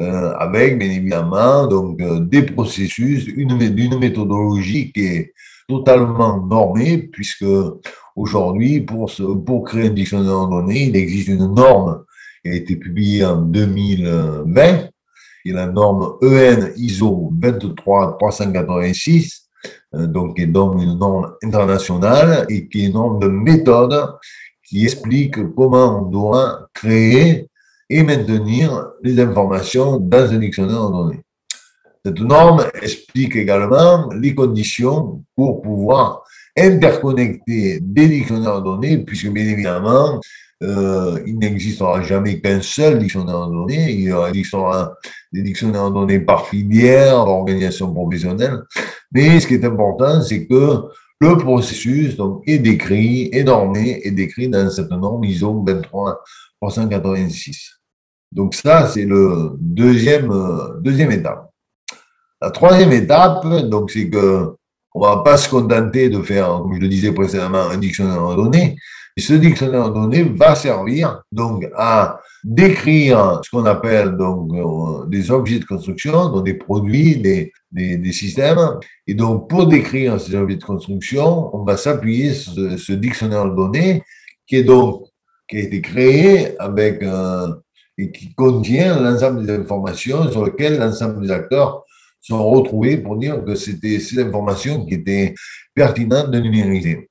Euh, 0.00 0.32
avec 0.38 0.78
bien 0.78 0.90
évidemment 0.90 1.66
donc 1.66 2.00
des 2.28 2.42
processus, 2.42 3.26
une 3.26 3.56
méthodologie 3.98 4.92
qui 4.92 5.06
est 5.06 5.34
totalement 5.68 6.40
normée, 6.46 6.98
puisque 6.98 7.44
aujourd'hui, 8.18 8.80
pour, 8.80 9.10
créer 9.64 9.86
un 9.86 9.90
dictionnaire 9.90 10.46
de 10.46 10.50
données, 10.50 10.86
il 10.86 10.96
existe 10.96 11.28
une 11.28 11.54
norme 11.54 12.04
qui 12.44 12.50
a 12.50 12.54
été 12.54 12.74
publiée 12.76 13.24
en 13.24 13.36
2020, 13.36 14.88
qui 15.42 15.50
est 15.50 15.52
la 15.52 15.66
norme 15.66 16.16
EN 16.22 16.72
ISO 16.76 17.30
23386, 17.32 19.48
euh, 19.94 20.06
donc 20.06 20.36
qui 20.36 20.42
est 20.42 20.46
donc 20.46 20.82
une 20.82 20.98
norme 20.98 21.32
internationale 21.42 22.44
et 22.48 22.68
qui 22.68 22.84
est 22.84 22.86
une 22.88 22.94
norme 22.94 23.20
de 23.20 23.28
méthode 23.28 24.14
qui 24.66 24.84
explique 24.84 25.54
comment 25.54 26.00
on 26.00 26.10
doit 26.10 26.68
créer 26.74 27.48
et 27.88 28.02
maintenir 28.02 28.88
les 29.02 29.18
informations 29.20 29.98
dans 29.98 30.30
un 30.30 30.38
dictionnaire 30.38 30.90
de 30.90 30.92
données. 30.92 31.22
Cette 32.04 32.20
norme 32.20 32.64
explique 32.82 33.36
également 33.36 34.10
les 34.10 34.34
conditions 34.34 35.24
pour 35.34 35.62
pouvoir 35.62 36.22
interconnecter 36.58 37.80
des 37.80 38.08
dictionnaires 38.08 38.60
de 38.60 38.64
données, 38.64 38.98
puisque 38.98 39.28
bien 39.28 39.44
évidemment, 39.44 40.20
euh, 40.62 41.20
il 41.26 41.38
n'existera 41.38 42.02
jamais 42.02 42.40
qu'un 42.40 42.60
seul 42.60 42.98
dictionnaire 42.98 43.46
de 43.46 43.52
données, 43.52 43.92
il 43.92 44.00
y 44.00 44.12
aura 44.12 44.32
des 45.32 45.42
dictionnaires 45.42 45.90
de 45.90 45.94
données 45.94 46.20
par 46.20 46.48
filière, 46.48 47.14
par 47.14 47.28
organisation 47.28 47.92
professionnelle, 47.92 48.62
mais 49.12 49.38
ce 49.38 49.46
qui 49.46 49.54
est 49.54 49.64
important, 49.64 50.20
c'est 50.22 50.46
que 50.46 50.82
le 51.20 51.36
processus 51.36 52.16
donc, 52.16 52.42
est 52.46 52.58
décrit, 52.58 53.28
est 53.32 53.44
normé, 53.44 54.00
est 54.04 54.12
décrit 54.12 54.48
dans 54.48 54.70
cette 54.70 54.90
norme 54.90 55.24
ISO 55.24 55.62
23386. 55.64 57.80
Donc 58.30 58.54
ça, 58.54 58.86
c'est 58.88 59.04
le 59.04 59.52
deuxième, 59.58 60.30
euh, 60.30 60.78
deuxième 60.80 61.10
étape. 61.10 61.50
La 62.40 62.50
troisième 62.50 62.92
étape, 62.92 63.44
donc, 63.68 63.90
c'est 63.90 64.08
que 64.08 64.54
on 64.94 65.00
va 65.00 65.18
pas 65.18 65.36
se 65.36 65.48
contenter 65.48 66.08
de 66.08 66.22
faire, 66.22 66.48
comme 66.62 66.74
je 66.74 66.80
le 66.80 66.88
disais 66.88 67.12
précédemment, 67.12 67.68
un 67.70 67.76
dictionnaire 67.76 68.28
de 68.30 68.36
données. 68.36 68.76
Et 69.16 69.20
ce 69.20 69.34
dictionnaire 69.34 69.90
de 69.90 69.94
données 69.94 70.22
va 70.22 70.54
servir 70.54 71.22
donc 71.32 71.66
à 71.76 72.20
décrire 72.44 73.40
ce 73.44 73.50
qu'on 73.50 73.64
appelle 73.64 74.16
donc 74.16 74.52
euh, 74.54 75.06
des 75.06 75.30
objets 75.30 75.58
de 75.58 75.64
construction, 75.64 76.28
donc 76.30 76.44
des 76.44 76.54
produits, 76.54 77.16
des, 77.16 77.52
des, 77.72 78.12
systèmes. 78.12 78.78
Et 79.06 79.14
donc, 79.14 79.48
pour 79.50 79.66
décrire 79.66 80.20
ces 80.20 80.36
objets 80.36 80.56
de 80.56 80.64
construction, 80.64 81.54
on 81.54 81.64
va 81.64 81.76
s'appuyer 81.76 82.32
sur 82.32 82.52
ce, 82.52 82.76
ce, 82.76 82.92
dictionnaire 82.92 83.46
de 83.46 83.56
données 83.56 84.02
qui 84.46 84.56
est 84.56 84.62
donc 84.62 85.04
qui 85.48 85.56
a 85.56 85.60
été 85.60 85.80
créé 85.80 86.58
avec 86.60 87.02
un, 87.02 87.56
et 87.98 88.12
qui 88.12 88.32
contient 88.34 89.00
l'ensemble 89.00 89.44
des 89.44 89.52
informations 89.52 90.30
sur 90.30 90.44
lesquelles 90.44 90.78
l'ensemble 90.78 91.20
des 91.22 91.32
acteurs 91.32 91.84
sont 92.20 92.48
retrouvés 92.50 92.98
pour 92.98 93.16
dire 93.16 93.44
que 93.44 93.54
c'était 93.54 94.00
ces 94.00 94.18
informations 94.20 94.84
qui 94.84 94.94
étaient 94.94 95.34
pertinentes 95.74 96.30
de 96.30 96.40
numériser. 96.40 97.08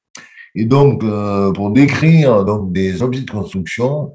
Et 0.55 0.65
donc, 0.65 1.03
euh, 1.03 1.51
pour 1.53 1.71
décrire 1.71 2.43
donc, 2.43 2.71
des 2.71 3.01
objets 3.01 3.21
de 3.21 3.29
construction, 3.29 4.13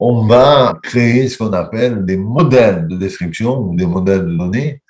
on 0.00 0.26
va 0.26 0.78
créer 0.82 1.28
ce 1.28 1.38
qu'on 1.38 1.52
appelle 1.52 2.04
des 2.04 2.16
modèles 2.16 2.88
de 2.88 2.96
description 2.96 3.60
ou 3.60 3.76
des 3.76 3.86
modèles 3.86 4.26
de 4.26 4.36
données. 4.36 4.82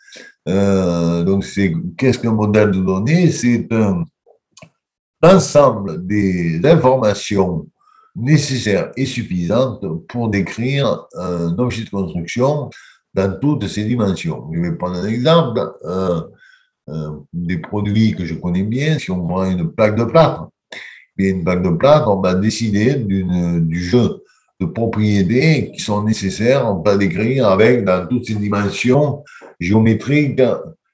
Euh, 0.49 1.23
donc, 1.23 1.45
c'est 1.45 1.75
qu'est-ce 1.97 2.19
qu'un 2.19 2.33
modèle 2.33 2.71
de 2.71 2.81
données? 2.81 3.31
C'est 3.31 3.67
un 3.73 4.05
ensemble 5.23 6.07
des 6.07 6.61
informations 6.65 7.67
nécessaire 8.17 8.93
et 8.97 9.07
suffisante 9.07 9.85
pour 10.09 10.29
décrire 10.29 11.07
un 11.19 11.59
objet 11.59 11.85
de 11.85 11.91
construction 11.91 12.71
dans 13.15 13.39
toutes 13.41 13.69
ses 13.69 13.85
dimensions. 13.85 14.51
Je 14.53 14.61
vais 14.61 14.73
prendre 14.73 14.97
un 14.97 15.07
exemple. 15.07 15.61
Des 17.33 17.57
produits 17.57 18.15
que 18.15 18.27
je 18.27 18.35
connais 18.35 18.63
bien, 18.63 18.99
si 18.99 19.11
on 19.11 19.27
prend 19.27 19.45
une 19.51 19.71
plaque 19.73 19.97
de 19.97 20.05
plâtre, 20.05 20.51
bien 21.17 21.31
une 21.31 21.43
plaque 21.43 21.63
de 21.63 21.71
plâtre, 21.71 22.09
on 22.09 22.21
va 22.21 22.35
décider 22.35 22.97
du 22.97 23.81
jeu 23.81 24.23
de 24.61 24.67
propriétés 24.67 25.73
qui 25.73 25.81
sont 25.81 26.03
nécessaires, 26.03 26.71
on 26.71 26.83
va 26.83 26.99
décrire 26.99 27.49
avec 27.49 27.85
dans 27.85 28.07
toutes 28.07 28.27
ces 28.27 28.35
dimensions 28.35 29.25
géométriques, 29.59 30.43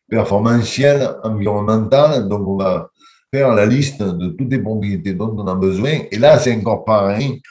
performantielles, 0.09 1.11
environnementales. 1.25 2.29
Donc, 2.29 2.47
on 2.47 2.57
va 2.57 2.89
faire 3.35 3.53
la 3.53 3.67
liste 3.67 4.01
de 4.01 4.29
toutes 4.29 4.53
les 4.53 4.61
propriétés 4.61 5.15
dont 5.15 5.35
on 5.37 5.47
a 5.49 5.57
besoin. 5.57 6.03
Et 6.13 6.19
là, 6.19 6.39
c'est 6.39 6.55
encore 6.55 6.85
pareil. 6.85 7.43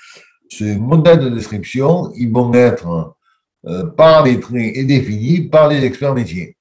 Ces 0.49 0.77
modèles 0.77 1.19
de 1.19 1.29
description, 1.29 2.11
ils 2.15 2.31
vont 2.31 2.53
être 2.53 3.15
euh, 3.67 3.85
paramétrés 3.85 4.73
et 4.75 4.83
définis 4.83 5.41
par 5.41 5.67
les 5.67 5.83
experts 5.83 6.13
métiers. 6.13 6.55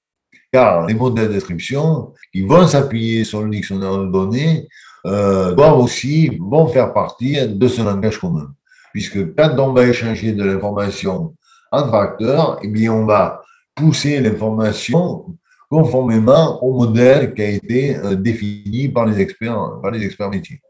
Car 0.52 0.87
les 0.87 0.95
modèles 0.95 1.28
de 1.28 1.35
description, 1.35 2.12
qui 2.33 2.43
vont 2.43 2.67
s'appuyer 2.67 3.25
sur 3.25 3.43
le 3.43 3.50
dictionnaire 3.50 3.99
de 3.99 4.07
données, 4.07 4.67
euh, 5.07 5.55
doivent 5.55 5.78
aussi 5.78 6.38
vont 6.40 6.67
faire 6.69 6.93
partie 6.93 7.37
de 7.47 7.69
ce 7.69 7.83
langage 7.83 8.19
commun 8.19 8.52
puisque 8.93 9.35
quand 9.37 9.57
on 9.59 9.73
va 9.73 9.87
échanger 9.87 10.33
de 10.33 10.43
l'information 10.45 11.35
entre 11.71 11.95
acteurs, 11.95 12.59
eh 12.62 12.69
bien, 12.69 12.93
on 12.93 13.05
va 13.05 13.43
pousser 13.75 14.21
l'information 14.21 15.26
conformément 15.71 16.62
au 16.64 16.73
modèle 16.73 17.35
qui 17.35 17.43
a 17.43 17.50
été 17.50 17.97
euh, 17.97 18.14
défini 18.17 18.88
par 18.88 19.07
les 19.07 19.21
experts, 19.21 19.78
par 19.83 19.90
les 19.90 20.05
experts 20.05 20.31
métiers. 20.31 20.61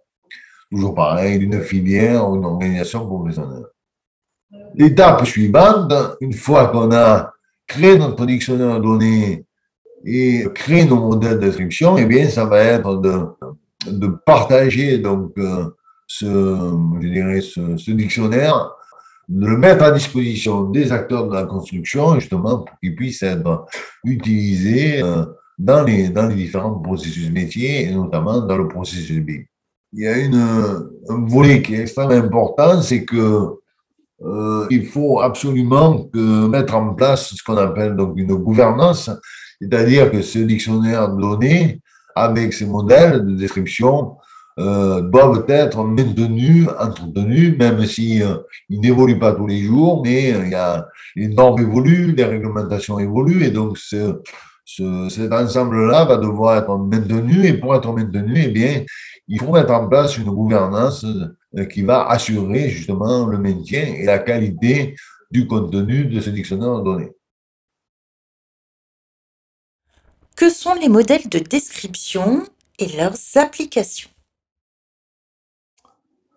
Toujours 0.71 0.95
pareil, 0.95 1.39
d'une 1.39 1.63
filière 1.63 2.29
ou 2.29 2.37
une 2.37 2.45
organisation 2.45 3.07
professionnelle. 3.07 3.65
L'étape 4.79 5.27
suivante, 5.27 5.93
une 6.21 6.33
fois 6.33 6.69
qu'on 6.69 6.93
a 6.93 7.33
créé 7.67 7.99
notre 7.99 8.25
dictionnaire 8.25 8.77
de 8.77 8.83
données 8.85 9.45
et 10.05 10.47
créé 10.55 10.85
nos 10.85 11.01
modèles 11.01 11.41
d'inscription, 11.41 11.99
eh 11.99 12.07
bien, 12.07 12.29
ça 12.29 12.45
va 12.45 12.61
être 12.63 12.95
de, 12.97 14.07
partager 14.25 14.99
donc 14.99 15.33
euh, 15.39 15.65
ce, 16.07 16.27
je 17.03 17.09
dirais, 17.09 17.41
ce, 17.41 17.91
dictionnaire, 17.91 18.71
de 19.29 19.47
le 19.49 19.59
mettre 19.59 19.83
à 19.83 19.91
disposition 19.91 20.71
des 20.71 20.93
acteurs 20.93 21.27
de 21.27 21.35
la 21.35 21.43
construction, 21.43 22.15
justement, 22.15 22.59
pour 22.59 22.79
qu'il 22.79 22.95
puisse 22.95 23.25
être 23.25 23.67
utilisé 24.05 25.03
euh, 25.03 25.25
dans 25.59 25.83
les, 25.83 26.09
dans 26.09 26.29
les 26.29 26.37
différents 26.37 26.79
processus 26.79 27.31
métiers, 27.31 27.89
et 27.89 27.91
notamment 27.91 28.43
dans 28.43 28.57
le 28.57 28.69
processus 28.69 29.19
B. 29.19 29.31
Il 29.93 30.05
y 30.05 30.07
a 30.07 30.15
un 30.15 31.27
volet 31.27 31.63
qui 31.63 31.75
est 31.75 31.81
extrêmement 31.81 32.15
important, 32.15 32.81
c'est 32.81 33.05
que 33.05 33.59
euh, 34.25 34.67
il 34.71 34.87
faut 34.87 35.21
absolument 35.21 36.09
mettre 36.15 36.75
en 36.75 36.95
place 36.95 37.35
ce 37.35 37.43
qu'on 37.43 37.57
appelle 37.57 37.95
donc 37.97 38.15
une 38.17 38.35
gouvernance, 38.35 39.11
c'est-à-dire 39.61 40.11
que 40.11 40.23
ce 40.23 40.41
dictionnaire 40.41 41.09
de 41.15 41.21
données, 41.21 41.81
avec 42.15 42.53
ses 42.53 42.67
modèles 42.67 43.25
de 43.25 43.35
description, 43.35 44.17
euh, 44.59 45.03
doivent 45.03 45.45
être 45.49 45.85
maintenus, 45.85 46.67
entretenus, 46.81 47.57
même 47.57 47.85
si 47.87 48.21
euh, 48.25 48.39
n'évoluent 48.69 49.19
pas 49.19 49.33
tous 49.33 49.47
les 49.47 49.63
jours, 49.63 50.03
mais 50.03 50.35
euh, 50.35 50.47
il 50.47 50.51
y 50.51 50.55
a, 50.57 50.89
les 51.15 51.29
normes 51.29 51.61
évoluent, 51.61 52.13
les 52.17 52.25
réglementations 52.25 52.99
évoluent, 52.99 53.45
et 53.45 53.53
donc 53.53 53.79
ce, 53.79 54.21
ce, 54.65 55.09
cet 55.11 55.33
ensemble-là 55.33 56.07
va 56.07 56.17
devoir 56.17 56.57
être 56.57 56.77
maintenu, 56.77 57.47
et 57.47 57.53
pour 57.53 57.77
être 57.77 57.93
maintenu, 57.93 58.35
eh 58.37 58.49
bien, 58.49 58.83
il 59.29 59.39
faut 59.39 59.53
mettre 59.53 59.73
en 59.73 59.87
place 59.87 60.19
une 60.19 60.31
gouvernance 60.31 61.07
qui 61.73 61.83
va 61.83 62.07
assurer 62.09 62.69
justement 62.69 63.27
le 63.27 63.39
maintien 63.39 63.83
et 63.83 64.05
la 64.05 64.19
qualité 64.19 64.95
du 65.31 65.47
contenu 65.47 66.05
de 66.07 66.21
ce 66.21 66.31
dictionnaire 66.31 66.79
de 66.79 66.85
données. 66.85 67.13
Que 70.37 70.51
sont 70.51 70.75
les 70.75 70.89
modèles 70.89 71.29
de 71.29 71.39
description 71.39 72.47
et 72.79 72.97
leurs 72.97 73.17
applications? 73.35 74.11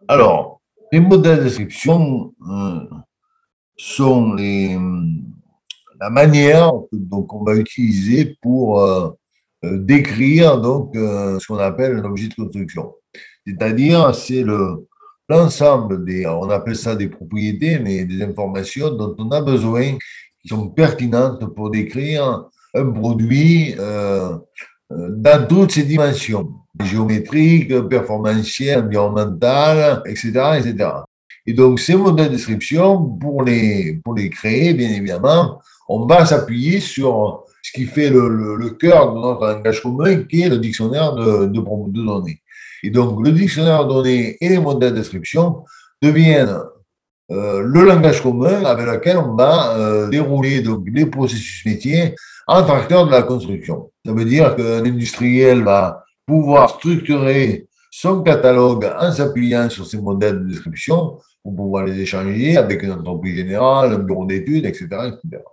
Alors, 0.08 0.62
les 0.92 1.00
modèles 1.00 1.40
de 1.40 1.44
description 1.44 2.34
euh, 2.50 2.90
sont 3.78 4.34
les, 4.34 4.78
la 6.00 6.10
manière 6.10 6.72
donc, 6.92 7.34
on 7.34 7.44
va 7.44 7.56
utiliser 7.56 8.38
pour 8.42 8.82
euh, 8.82 9.12
euh, 9.64 9.78
décrire 9.78 10.60
donc, 10.60 10.96
ce 10.96 11.46
qu'on 11.46 11.60
appelle 11.60 11.98
un 11.98 12.04
objet 12.04 12.28
de 12.28 12.34
construction. 12.34 12.96
C'est-à-dire, 13.46 14.14
c'est 14.16 14.42
le, 14.42 14.88
l'ensemble 15.32 16.06
des, 16.06 16.26
on 16.28 16.50
appelle 16.50 16.76
ça 16.76 16.96
des 16.96 17.08
propriétés, 17.08 17.80
mais 17.80 18.06
des 18.06 18.22
informations 18.22 18.92
dont 18.92 19.16
on 19.18 19.30
a 19.32 19.42
besoin, 19.42 19.98
qui 20.42 20.48
sont 20.48 20.68
pertinentes 20.70 21.46
pour 21.56 21.70
décrire 21.70 22.50
un 22.74 22.92
produit 22.92 23.76
dans 24.90 25.48
toutes 25.48 25.72
ses 25.72 25.84
dimensions 25.84 26.62
géométrique, 26.80 27.88
performantiel, 27.90 28.86
environnemental, 28.86 30.02
etc., 30.06 30.30
etc. 30.60 30.90
Et 31.46 31.54
donc, 31.54 31.80
ces 31.80 31.96
modèles 31.96 32.28
de 32.28 32.34
description, 32.34 33.04
pour 33.20 33.44
les, 33.44 34.00
pour 34.04 34.14
les 34.16 34.30
créer, 34.30 34.74
bien 34.74 34.90
évidemment, 34.90 35.60
on 35.90 36.06
va 36.06 36.26
s'appuyer 36.26 36.80
sur 36.80 37.46
ce 37.62 37.72
qui 37.72 37.86
fait 37.86 38.10
le, 38.10 38.56
le, 38.56 38.70
cœur 38.72 39.14
de 39.14 39.20
notre 39.20 39.46
langage 39.48 39.82
commun, 39.82 40.24
qui 40.24 40.42
est 40.42 40.50
le 40.50 40.58
dictionnaire 40.58 41.14
de, 41.16 41.48
de, 41.48 42.04
données. 42.04 42.42
Et 42.84 42.90
donc, 42.90 43.26
le 43.26 43.32
dictionnaire 43.32 43.86
de 43.86 43.94
données 43.94 44.38
et 44.42 44.50
les 44.50 44.60
modèles 44.60 44.94
de 44.94 45.00
description 45.00 45.64
deviennent 46.02 46.58
euh, 47.32 47.62
le 47.62 47.84
langage 47.84 48.22
commun 48.22 48.64
avec 48.66 48.86
lequel 48.86 49.18
on 49.18 49.36
va 49.36 49.78
euh, 49.78 50.10
dérouler 50.10 50.64
les 50.88 51.06
processus 51.06 51.66
métiers 51.66 52.16
entre 52.48 52.72
acteurs 52.72 53.06
de 53.06 53.12
la 53.12 53.22
construction. 53.24 53.92
Ça 54.06 54.12
veut 54.12 54.26
dire 54.26 54.56
qu'un 54.56 54.84
industriel 54.84 55.64
va 55.64 56.04
pouvoir 56.26 56.70
structurer 56.72 57.68
son 57.90 58.22
catalogue 58.22 58.90
en 59.00 59.12
s'appuyant 59.12 59.70
sur 59.70 59.86
ces 59.86 59.98
modèles 60.00 60.40
de 60.40 60.50
description 60.50 61.20
pour 61.44 61.56
pouvoir 61.56 61.86
les 61.86 62.00
échanger 62.00 62.58
avec 62.58 62.84
une 62.84 62.92
entreprise 62.92 63.36
générale, 63.36 63.94
un 63.94 64.00
bureau 64.00 64.26
d'études, 64.26 64.66
etc., 64.66 64.88
etc. 65.08 65.44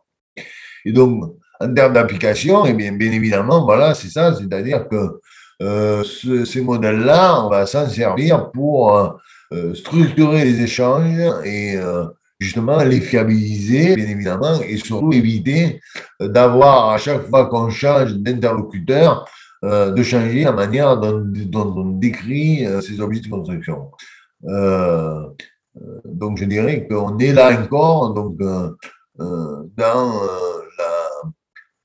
Et 0.84 0.92
donc, 0.92 1.36
en 1.60 1.74
termes 1.74 1.92
d'application, 1.92 2.64
eh 2.66 2.72
bien, 2.72 2.92
bien 2.92 3.12
évidemment, 3.12 3.64
voilà, 3.64 3.94
c'est 3.94 4.08
ça, 4.08 4.34
c'est-à-dire 4.34 4.88
que 4.88 5.20
euh, 5.60 6.04
ces 6.04 6.60
modèles-là, 6.60 7.44
on 7.44 7.50
va 7.50 7.66
s'en 7.66 7.88
servir 7.88 8.50
pour 8.50 9.18
euh, 9.52 9.74
structurer 9.74 10.44
les 10.44 10.62
échanges 10.62 11.32
et 11.44 11.76
euh, 11.76 12.04
justement 12.38 12.82
les 12.82 13.00
fiabiliser, 13.00 13.96
bien 13.96 14.08
évidemment, 14.08 14.60
et 14.62 14.76
surtout 14.76 15.12
éviter 15.12 15.80
d'avoir 16.20 16.90
à 16.90 16.98
chaque 16.98 17.26
fois 17.28 17.46
qu'on 17.46 17.70
change 17.70 18.14
d'interlocuteur, 18.14 19.26
euh, 19.64 19.90
de 19.90 20.02
changer 20.04 20.44
la 20.44 20.52
manière 20.52 20.96
dont, 20.98 21.74
on 21.76 21.98
décrit 21.98 22.64
euh, 22.64 22.80
ces 22.80 23.00
objets 23.00 23.20
de 23.20 23.28
construction. 23.28 23.90
Euh, 24.44 25.26
donc 26.04 26.38
je 26.38 26.44
dirais 26.44 26.86
qu'on 26.86 27.18
est 27.18 27.32
là 27.32 27.60
encore 27.60 28.14
dans 28.14 30.12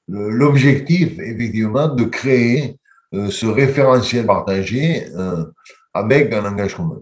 l'objectif 0.07 1.17
effectivement 1.17 1.87
de 1.87 2.03
créer 2.03 2.77
ce 3.13 3.45
référentiel 3.45 4.25
partagé 4.25 5.07
avec 5.93 6.33
un 6.33 6.41
langage 6.41 6.75
commun. 6.75 7.01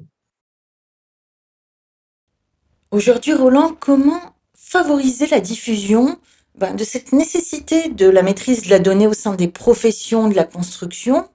Aujourd'hui, 2.91 3.33
Roland, 3.33 3.73
comment 3.79 4.35
favoriser 4.53 5.27
la 5.27 5.39
diffusion 5.39 6.17
ben, 6.55 6.75
de 6.75 6.83
cette 6.83 7.13
nécessité 7.13 7.89
de 7.89 8.09
la 8.09 8.21
maîtrise 8.23 8.63
de 8.63 8.69
la 8.69 8.79
donnée 8.79 9.07
au 9.07 9.13
sein 9.13 9.35
des 9.35 9.47
professions 9.47 10.27
de 10.27 10.35
la 10.35 10.43
construction, 10.43 11.29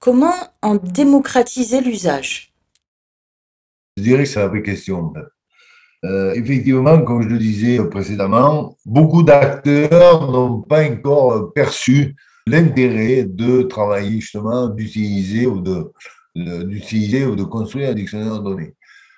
comment 0.00 0.34
en 0.62 0.74
démocratiser 0.74 1.80
l'usage? 1.80 2.52
Je 3.96 4.02
dirais 4.02 4.24
que 4.24 4.28
c'est 4.28 4.40
la 4.40 4.48
vraie 4.48 4.62
question. 4.62 5.12
Euh, 6.04 6.32
effectivement, 6.34 7.00
comme 7.02 7.22
je 7.22 7.28
le 7.28 7.38
disais 7.38 7.78
précédemment, 7.88 8.76
beaucoup 8.84 9.22
d'acteurs 9.22 10.30
n'ont 10.30 10.62
pas 10.62 10.84
encore 10.88 11.52
perçu 11.52 12.16
l'intérêt 12.48 13.24
de 13.24 13.62
travailler 13.62 14.20
justement, 14.20 14.68
d'utiliser 14.68 15.46
ou 15.46 15.60
de, 15.60 15.92
d'utiliser 16.34 17.26
ou 17.26 17.36
de 17.36 17.44
construire 17.44 17.90
un 17.90 17.94
dictionnaire 17.94 18.38
de 18.38 18.44
données. 18.44 18.74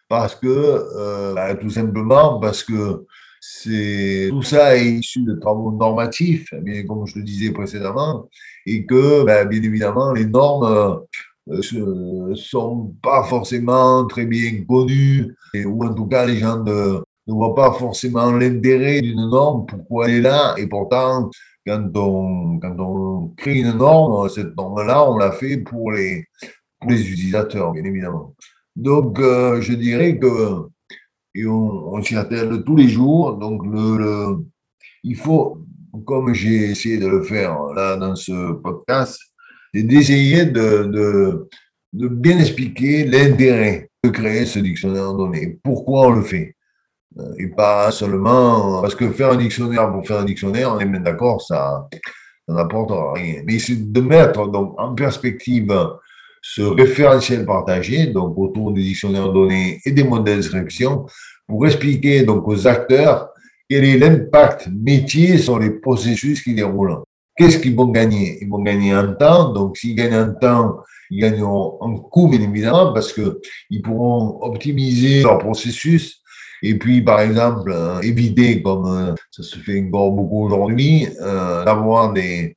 Parce 0.08 0.34
que, 0.34 0.48
euh, 0.48 1.34
ben, 1.34 1.56
tout 1.56 1.70
simplement, 1.70 2.40
parce 2.40 2.64
que 2.64 3.06
c'est 3.40 4.26
tout 4.28 4.42
ça 4.42 4.76
est 4.76 4.86
issu 4.86 5.22
de 5.22 5.34
travaux 5.34 5.72
normatifs, 5.72 6.52
bien 6.62 6.84
comme 6.84 7.06
je 7.06 7.18
le 7.18 7.24
disais 7.24 7.52
précédemment, 7.52 8.28
et 8.66 8.84
que 8.84 9.24
ben, 9.24 9.48
bien 9.48 9.62
évidemment 9.62 10.12
les 10.12 10.26
normes 10.26 11.00
ne 11.46 11.56
euh, 11.56 12.34
sont 12.34 12.94
pas 13.02 13.24
forcément 13.24 14.06
très 14.06 14.26
bien 14.26 14.64
connues, 14.68 15.34
ou 15.54 15.84
en 15.84 15.94
tout 15.94 16.06
cas 16.06 16.26
les 16.26 16.36
gens 16.36 16.62
ne 16.62 17.00
voient 17.26 17.54
pas 17.54 17.72
forcément 17.72 18.30
l'intérêt 18.32 19.00
d'une 19.00 19.28
norme, 19.30 19.64
pourquoi 19.66 20.08
elle 20.08 20.16
est 20.16 20.20
là, 20.20 20.54
et 20.58 20.66
pourtant 20.66 21.30
quand 21.66 21.90
on, 21.96 23.28
crée 23.36 23.60
une 23.60 23.72
norme, 23.72 24.28
cette 24.28 24.56
norme-là, 24.56 25.08
on 25.10 25.16
l'a 25.16 25.32
fait 25.32 25.58
pour 25.58 25.92
les, 25.92 26.26
utilisateurs, 26.88 27.72
bien 27.72 27.84
évidemment. 27.84 28.34
Donc, 28.76 29.18
euh, 29.18 29.60
je 29.60 29.74
dirais 29.74 30.18
que 30.18 30.68
et 31.34 31.46
on, 31.46 32.02
s'y 32.02 32.16
attelle 32.16 32.62
tous 32.64 32.76
les 32.76 32.88
jours. 32.88 33.34
Donc, 33.34 33.62
il 35.04 35.16
faut 35.16 35.64
comme 36.04 36.32
j'ai 36.34 36.70
essayé 36.70 36.98
de 36.98 37.06
le 37.06 37.22
faire 37.22 37.56
là 37.74 37.96
dans 37.96 38.16
ce 38.16 38.52
podcast, 38.52 39.20
d'essayer 39.74 40.46
de, 40.46 40.84
de, 40.84 41.48
de, 41.92 42.08
bien 42.08 42.38
expliquer 42.38 43.04
l'intérêt 43.04 43.90
de 44.04 44.10
créer 44.10 44.46
ce 44.46 44.58
dictionnaire 44.58 45.12
donné. 45.14 45.58
Pourquoi 45.62 46.08
on 46.08 46.10
le 46.10 46.22
fait? 46.22 46.54
Et 47.38 47.48
pas 47.48 47.90
seulement 47.90 48.80
parce 48.80 48.94
que 48.94 49.10
faire 49.10 49.32
un 49.32 49.36
dictionnaire 49.36 49.90
pour 49.90 50.06
faire 50.06 50.20
un 50.20 50.24
dictionnaire, 50.24 50.72
on 50.74 50.78
est 50.78 50.86
bien 50.86 51.00
d'accord, 51.00 51.42
ça, 51.42 51.88
ça 52.46 52.54
n'apporte 52.54 52.92
rien. 53.16 53.42
Mais 53.44 53.58
c'est 53.58 53.92
de 53.92 54.00
mettre 54.00 54.46
donc 54.46 54.74
en 54.78 54.94
perspective 54.94 55.76
ce 56.40 56.62
référentiel 56.62 57.44
partagé, 57.44 58.06
donc 58.06 58.38
autour 58.38 58.72
du 58.72 58.82
dictionnaire 58.82 59.32
donné 59.32 59.80
et 59.84 59.90
des 59.90 60.04
modèles 60.04 60.36
d'inscription, 60.36 61.06
pour 61.48 61.66
expliquer 61.66 62.22
donc 62.22 62.46
aux 62.46 62.66
acteurs 62.66 63.30
quel 63.68 63.84
est 63.84 63.98
l'impact 63.98 64.68
métier 64.72 65.36
sur 65.38 65.58
les 65.58 65.70
processus 65.70 66.42
qui 66.42 66.54
déroulent. 66.54 67.02
Qu'est-ce 67.36 67.58
qu'ils 67.58 67.74
vont 67.74 67.86
gagner? 67.86 68.38
Ils 68.40 68.48
vont 68.48 68.62
gagner 68.62 68.94
en 68.94 69.14
temps, 69.14 69.52
donc 69.52 69.76
s'ils 69.76 69.96
gagnent 69.96 70.14
en 70.14 70.34
temps, 70.34 70.76
ils 71.10 71.20
gagneront 71.20 71.76
en 71.80 71.96
coût, 71.96 72.28
bien 72.28 72.40
évidemment, 72.40 72.92
parce 72.92 73.12
qu'ils 73.12 73.82
pourront 73.82 74.38
optimiser 74.42 75.22
leur 75.22 75.38
processus 75.38 76.19
et 76.62 76.78
puis, 76.78 77.02
par 77.02 77.20
exemple, 77.20 77.72
euh, 77.72 78.00
éviter, 78.00 78.62
comme 78.62 78.86
euh, 78.86 79.14
ça 79.30 79.42
se 79.42 79.58
fait 79.58 79.82
encore 79.82 80.12
beaucoup 80.12 80.44
aujourd'hui, 80.44 81.06
euh, 81.20 81.64
d'avoir 81.64 82.12
des, 82.12 82.56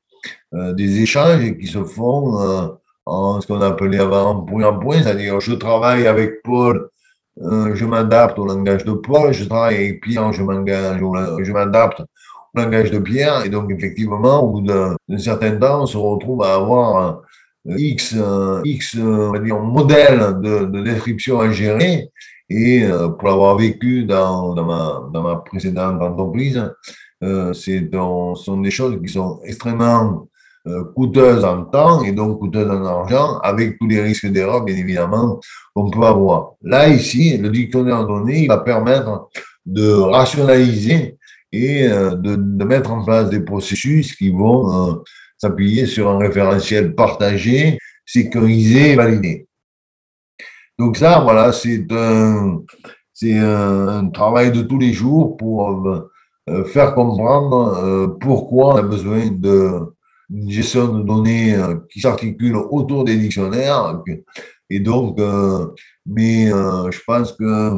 des 0.51 1.01
échanges 1.01 1.57
qui 1.57 1.67
se 1.67 1.83
font 1.83 2.77
en 3.05 3.41
ce 3.41 3.47
qu'on 3.47 3.61
appelait 3.61 3.99
avant 3.99 4.41
point 4.41 4.63
en 4.65 4.79
point, 4.79 5.01
c'est-à-dire 5.01 5.39
je 5.39 5.53
travaille 5.53 6.07
avec 6.07 6.41
Paul, 6.43 6.89
je 7.37 7.85
m'adapte 7.85 8.37
au 8.39 8.45
langage 8.45 8.85
de 8.85 8.93
Paul, 8.93 9.33
je 9.33 9.45
travaille 9.45 9.75
avec 9.75 10.01
Pierre, 10.01 10.31
je 10.31 10.43
m'adapte 11.51 12.01
au 12.01 12.59
langage 12.59 12.91
de 12.91 12.99
Pierre, 12.99 13.43
et 13.45 13.49
donc 13.49 13.71
effectivement, 13.71 14.43
au 14.43 14.51
bout 14.51 14.61
d'un 14.61 14.95
certain 15.17 15.57
temps, 15.57 15.81
on 15.81 15.85
se 15.87 15.97
retrouve 15.97 16.43
à 16.43 16.53
avoir 16.53 17.21
X, 17.65 18.15
X 18.63 18.95
on 19.01 19.31
va 19.31 19.39
dire, 19.39 19.59
modèle 19.59 20.39
de, 20.39 20.81
description 20.83 21.41
à 21.41 21.51
gérer, 21.51 22.09
et 22.49 22.83
euh, 22.83 23.09
pour 23.09 23.27
l'avoir 23.27 23.57
vécu 23.57 24.05
dans, 24.05 24.53
dans, 24.53 24.65
ma, 24.65 25.09
dans 25.13 25.23
ma 25.23 25.35
précédente 25.37 26.01
entreprise, 26.01 26.63
euh, 27.23 27.53
ce 27.53 27.89
sont 28.35 28.61
des 28.61 28.71
choses 28.71 28.99
qui 29.01 29.11
sont 29.11 29.39
extrêmement 29.43 30.27
euh, 30.65 30.85
coûteuse 30.95 31.43
en 31.43 31.65
temps 31.65 32.03
et 32.05 32.13
donc 32.13 32.39
coûteuse 32.39 32.69
en 32.69 32.85
argent, 32.85 33.37
avec 33.39 33.77
tous 33.77 33.87
les 33.87 34.01
risques 34.01 34.27
d'erreur, 34.27 34.63
bien 34.63 34.77
évidemment, 34.77 35.41
qu'on 35.75 35.89
peut 35.89 36.05
avoir. 36.05 36.53
Là, 36.61 36.87
ici, 36.87 37.37
le 37.37 37.49
dictionnaire 37.49 38.07
donné, 38.07 38.43
il 38.43 38.47
va 38.47 38.59
permettre 38.59 39.27
de 39.65 39.91
rationaliser 39.91 41.17
et 41.51 41.83
euh, 41.83 42.15
de, 42.15 42.35
de, 42.37 42.63
mettre 42.63 42.91
en 42.91 43.03
place 43.03 43.29
des 43.29 43.41
processus 43.41 44.15
qui 44.15 44.29
vont 44.29 44.91
euh, 44.91 44.93
s'appuyer 45.37 45.85
sur 45.85 46.09
un 46.09 46.17
référentiel 46.17 46.95
partagé, 46.95 47.77
sécurisé 48.05 48.91
et 48.91 48.95
validé. 48.95 49.47
Donc 50.83 50.97
ça, 50.97 51.19
voilà, 51.21 51.53
c'est 51.53 51.85
un, 51.91 52.61
c'est 53.13 53.37
un, 53.37 54.09
travail 54.09 54.51
de 54.51 54.61
tous 54.63 54.77
les 54.77 54.91
jours 54.91 55.37
pour 55.37 55.87
faire 56.73 56.93
comprendre 56.93 58.17
pourquoi 58.19 58.73
on 58.73 58.77
a 58.77 58.81
besoin 58.81 59.27
de 59.31 59.93
une 60.33 60.49
gestion 60.49 60.87
de 60.87 61.03
données 61.03 61.55
euh, 61.55 61.75
qui 61.91 62.01
s'articule 62.01 62.55
autour 62.55 63.03
des 63.03 63.17
dictionnaires. 63.17 64.01
Et 64.69 64.79
donc, 64.79 65.19
euh, 65.19 65.67
mais 66.05 66.51
euh, 66.51 66.89
je 66.91 66.99
pense 67.05 67.33
que 67.33 67.71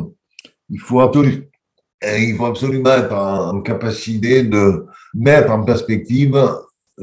il 0.70 0.80
faut 0.80 1.02
absolument, 1.02 1.44
il 2.04 2.36
faut 2.36 2.46
absolument 2.46 2.92
être 2.92 3.14
en 3.14 3.62
capacité 3.62 4.44
de 4.44 4.86
mettre 5.14 5.52
en 5.52 5.64
perspective 5.64 6.38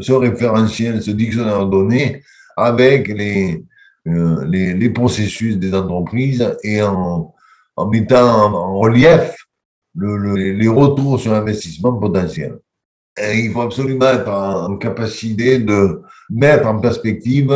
ce 0.00 0.12
référentiel, 0.12 1.02
ce 1.02 1.10
dictionnaire 1.10 1.66
de 1.66 1.70
données 1.70 2.22
avec 2.56 3.08
les, 3.08 3.64
les, 4.04 4.74
les, 4.74 4.90
processus 4.90 5.56
des 5.56 5.74
entreprises 5.74 6.56
et 6.62 6.82
en, 6.82 7.32
en 7.76 7.86
mettant 7.88 8.52
en 8.54 8.78
relief 8.78 9.36
le, 9.94 10.16
le, 10.16 10.34
les 10.34 10.68
retours 10.68 11.20
sur 11.20 11.32
investissement 11.34 11.92
potentiel 11.92 12.58
il 13.18 13.50
faut 13.52 13.62
absolument 13.62 14.08
être 14.08 14.28
en 14.28 14.76
capacité 14.76 15.58
de 15.58 16.02
mettre 16.30 16.66
en 16.66 16.80
perspective 16.80 17.52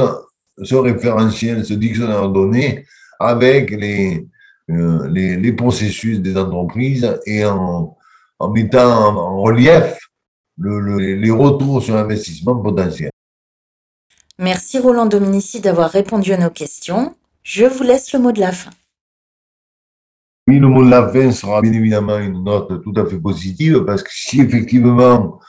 ce 0.62 0.74
référentiel, 0.74 1.64
ce 1.64 1.74
dictionnaire 1.74 2.28
de 2.28 2.34
données 2.34 2.84
avec 3.18 3.70
les, 3.70 4.26
euh, 4.70 5.08
les, 5.08 5.36
les, 5.36 5.52
processus 5.52 6.20
des 6.20 6.36
entreprises 6.36 7.18
et 7.26 7.44
en, 7.44 7.96
en 8.38 8.50
mettant 8.50 9.16
en 9.16 9.40
relief 9.40 9.98
le, 10.58 10.80
le, 10.80 10.98
les 10.98 11.30
retours 11.30 11.82
sur 11.82 11.96
investissement 11.96 12.56
potentiel. 12.56 13.10
Merci 14.38 14.78
Roland 14.78 15.06
Dominici 15.06 15.60
d'avoir 15.60 15.90
répondu 15.90 16.32
à 16.32 16.36
nos 16.36 16.50
questions. 16.50 17.14
Je 17.42 17.64
vous 17.64 17.82
laisse 17.82 18.12
le 18.12 18.18
mot 18.18 18.32
de 18.32 18.40
la 18.40 18.52
fin. 18.52 18.70
Oui, 20.46 20.58
le 20.58 20.68
mot 20.68 20.84
de 20.84 20.90
la 20.90 21.08
fin 21.08 21.32
sera 21.32 21.60
bien 21.62 21.72
évidemment 21.72 22.18
une 22.18 22.44
note 22.44 22.82
tout 22.82 22.92
à 22.96 23.06
fait 23.06 23.18
positive 23.18 23.84
parce 23.84 24.02
que 24.02 24.10
si 24.12 24.40
effectivement 24.40 25.40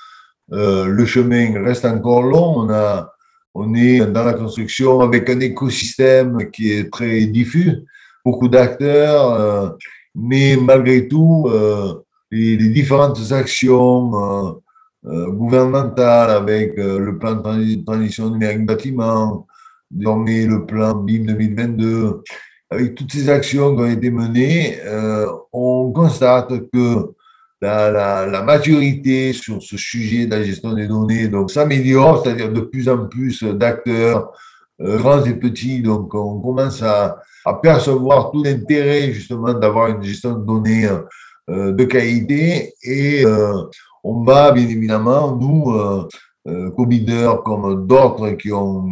euh, 0.54 0.86
le 0.86 1.06
chemin 1.06 1.62
reste 1.64 1.86
encore 1.86 2.24
long. 2.24 2.60
On, 2.60 2.70
a, 2.70 3.12
on 3.54 3.74
est 3.74 4.06
dans 4.06 4.24
la 4.24 4.34
construction 4.34 5.02
avec 5.02 5.30
un 5.30 5.40
écosystème 5.40 6.50
qui 6.52 6.72
est 6.72 6.92
très 6.92 7.26
diffus, 7.26 7.84
beaucoup 8.24 8.48
d'acteurs, 8.48 9.34
euh, 9.34 9.70
mais 10.16 10.56
malgré 10.56 11.08
tout, 11.08 11.48
euh, 11.50 11.94
les, 12.32 12.56
les, 12.58 12.70
différentes 12.70 13.32
actions 13.32 14.62
gouvernementales 15.08 16.32
avec 16.32 16.76
le 16.78 17.18
plan 17.18 17.36
de 17.36 17.86
transition 17.86 18.30
numérique 18.30 18.66
bâtiment, 18.66 19.48
désormais 19.90 20.46
le 20.46 20.66
plan 20.66 20.96
BIM 20.96 21.26
2022, 21.26 22.24
avec 22.70 22.96
toutes 22.96 23.12
ces 23.12 23.30
actions 23.30 23.76
qui 23.76 23.82
ont 23.82 23.86
été 23.88 24.10
menées, 24.12 24.78
on 25.54 25.92
constate 25.92 26.50
que 26.72 27.14
la, 27.62 28.44
maturité 28.44 29.34
sur 29.34 29.62
ce 29.62 29.78
sujet 29.78 30.26
de 30.26 30.36
la 30.36 30.44
gestion 30.44 30.74
des 30.74 30.88
données 30.88 31.28
donc 31.28 31.52
s'améliore, 31.52 32.24
c'est-à-dire 32.24 32.52
de 32.52 32.62
plus 32.62 32.88
en 32.90 33.08
plus 33.08 33.44
d'acteurs, 33.44 34.32
euh, 34.82 34.98
grands 34.98 35.24
et 35.24 35.34
petits. 35.34 35.82
Donc, 35.82 36.14
on 36.14 36.40
commence 36.40 36.82
à, 36.84 37.20
percevoir 37.64 38.32
tout 38.32 38.44
l'intérêt 38.44 39.14
justement 39.14 39.54
d'avoir 39.54 39.88
une 39.88 40.04
gestion 40.04 40.34
de 40.34 40.46
données 40.46 40.86
euh, 41.50 41.72
de 41.72 41.86
qualité 41.86 42.74
et 42.84 43.26
euh, 43.26 43.54
on 44.10 44.24
va 44.24 44.52
bien 44.52 44.68
évidemment, 44.68 45.36
nous, 45.36 45.72
euh, 45.72 46.08
euh 46.48 46.70
comme 47.44 47.86
d'autres 47.86 48.32
qui 48.32 48.52
ont 48.54 48.86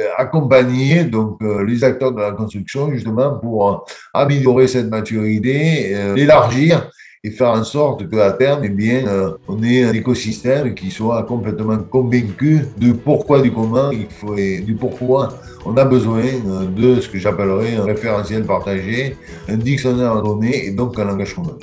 euh, 0.00 0.04
accompagné 0.16 1.04
donc 1.04 1.40
les 1.66 1.82
acteurs 1.82 2.12
de 2.12 2.20
la 2.20 2.32
construction 2.32 2.90
justement 2.92 3.38
pour 3.38 3.84
améliorer 4.14 4.68
cette 4.68 4.88
maturité, 4.88 6.14
l'élargir 6.14 6.90
et 7.22 7.30
faire 7.30 7.50
en 7.50 7.64
sorte 7.64 8.08
qu'à 8.08 8.32
terme, 8.32 8.62
eh 8.64 8.70
bien, 8.70 9.06
euh, 9.06 9.32
on 9.46 9.62
ait 9.62 9.84
un 9.84 9.92
écosystème 9.92 10.74
qui 10.74 10.90
soit 10.90 11.22
complètement 11.24 11.76
convaincu 11.78 12.64
du 12.78 12.94
pourquoi, 12.94 13.42
du 13.42 13.52
comment, 13.52 13.90
il 13.90 14.06
faut, 14.08 14.36
et 14.36 14.60
du 14.60 14.74
pourquoi 14.74 15.34
on 15.66 15.76
a 15.76 15.84
besoin 15.84 16.22
euh, 16.24 16.66
de 16.66 17.00
ce 17.00 17.08
que 17.08 17.18
j'appellerais 17.18 17.76
un 17.76 17.84
référentiel 17.84 18.44
partagé, 18.44 19.16
un 19.48 19.56
dictionnaire 19.56 20.22
donné 20.22 20.66
et 20.66 20.70
donc 20.70 20.98
un 20.98 21.04
langage 21.04 21.34
commun. 21.34 21.58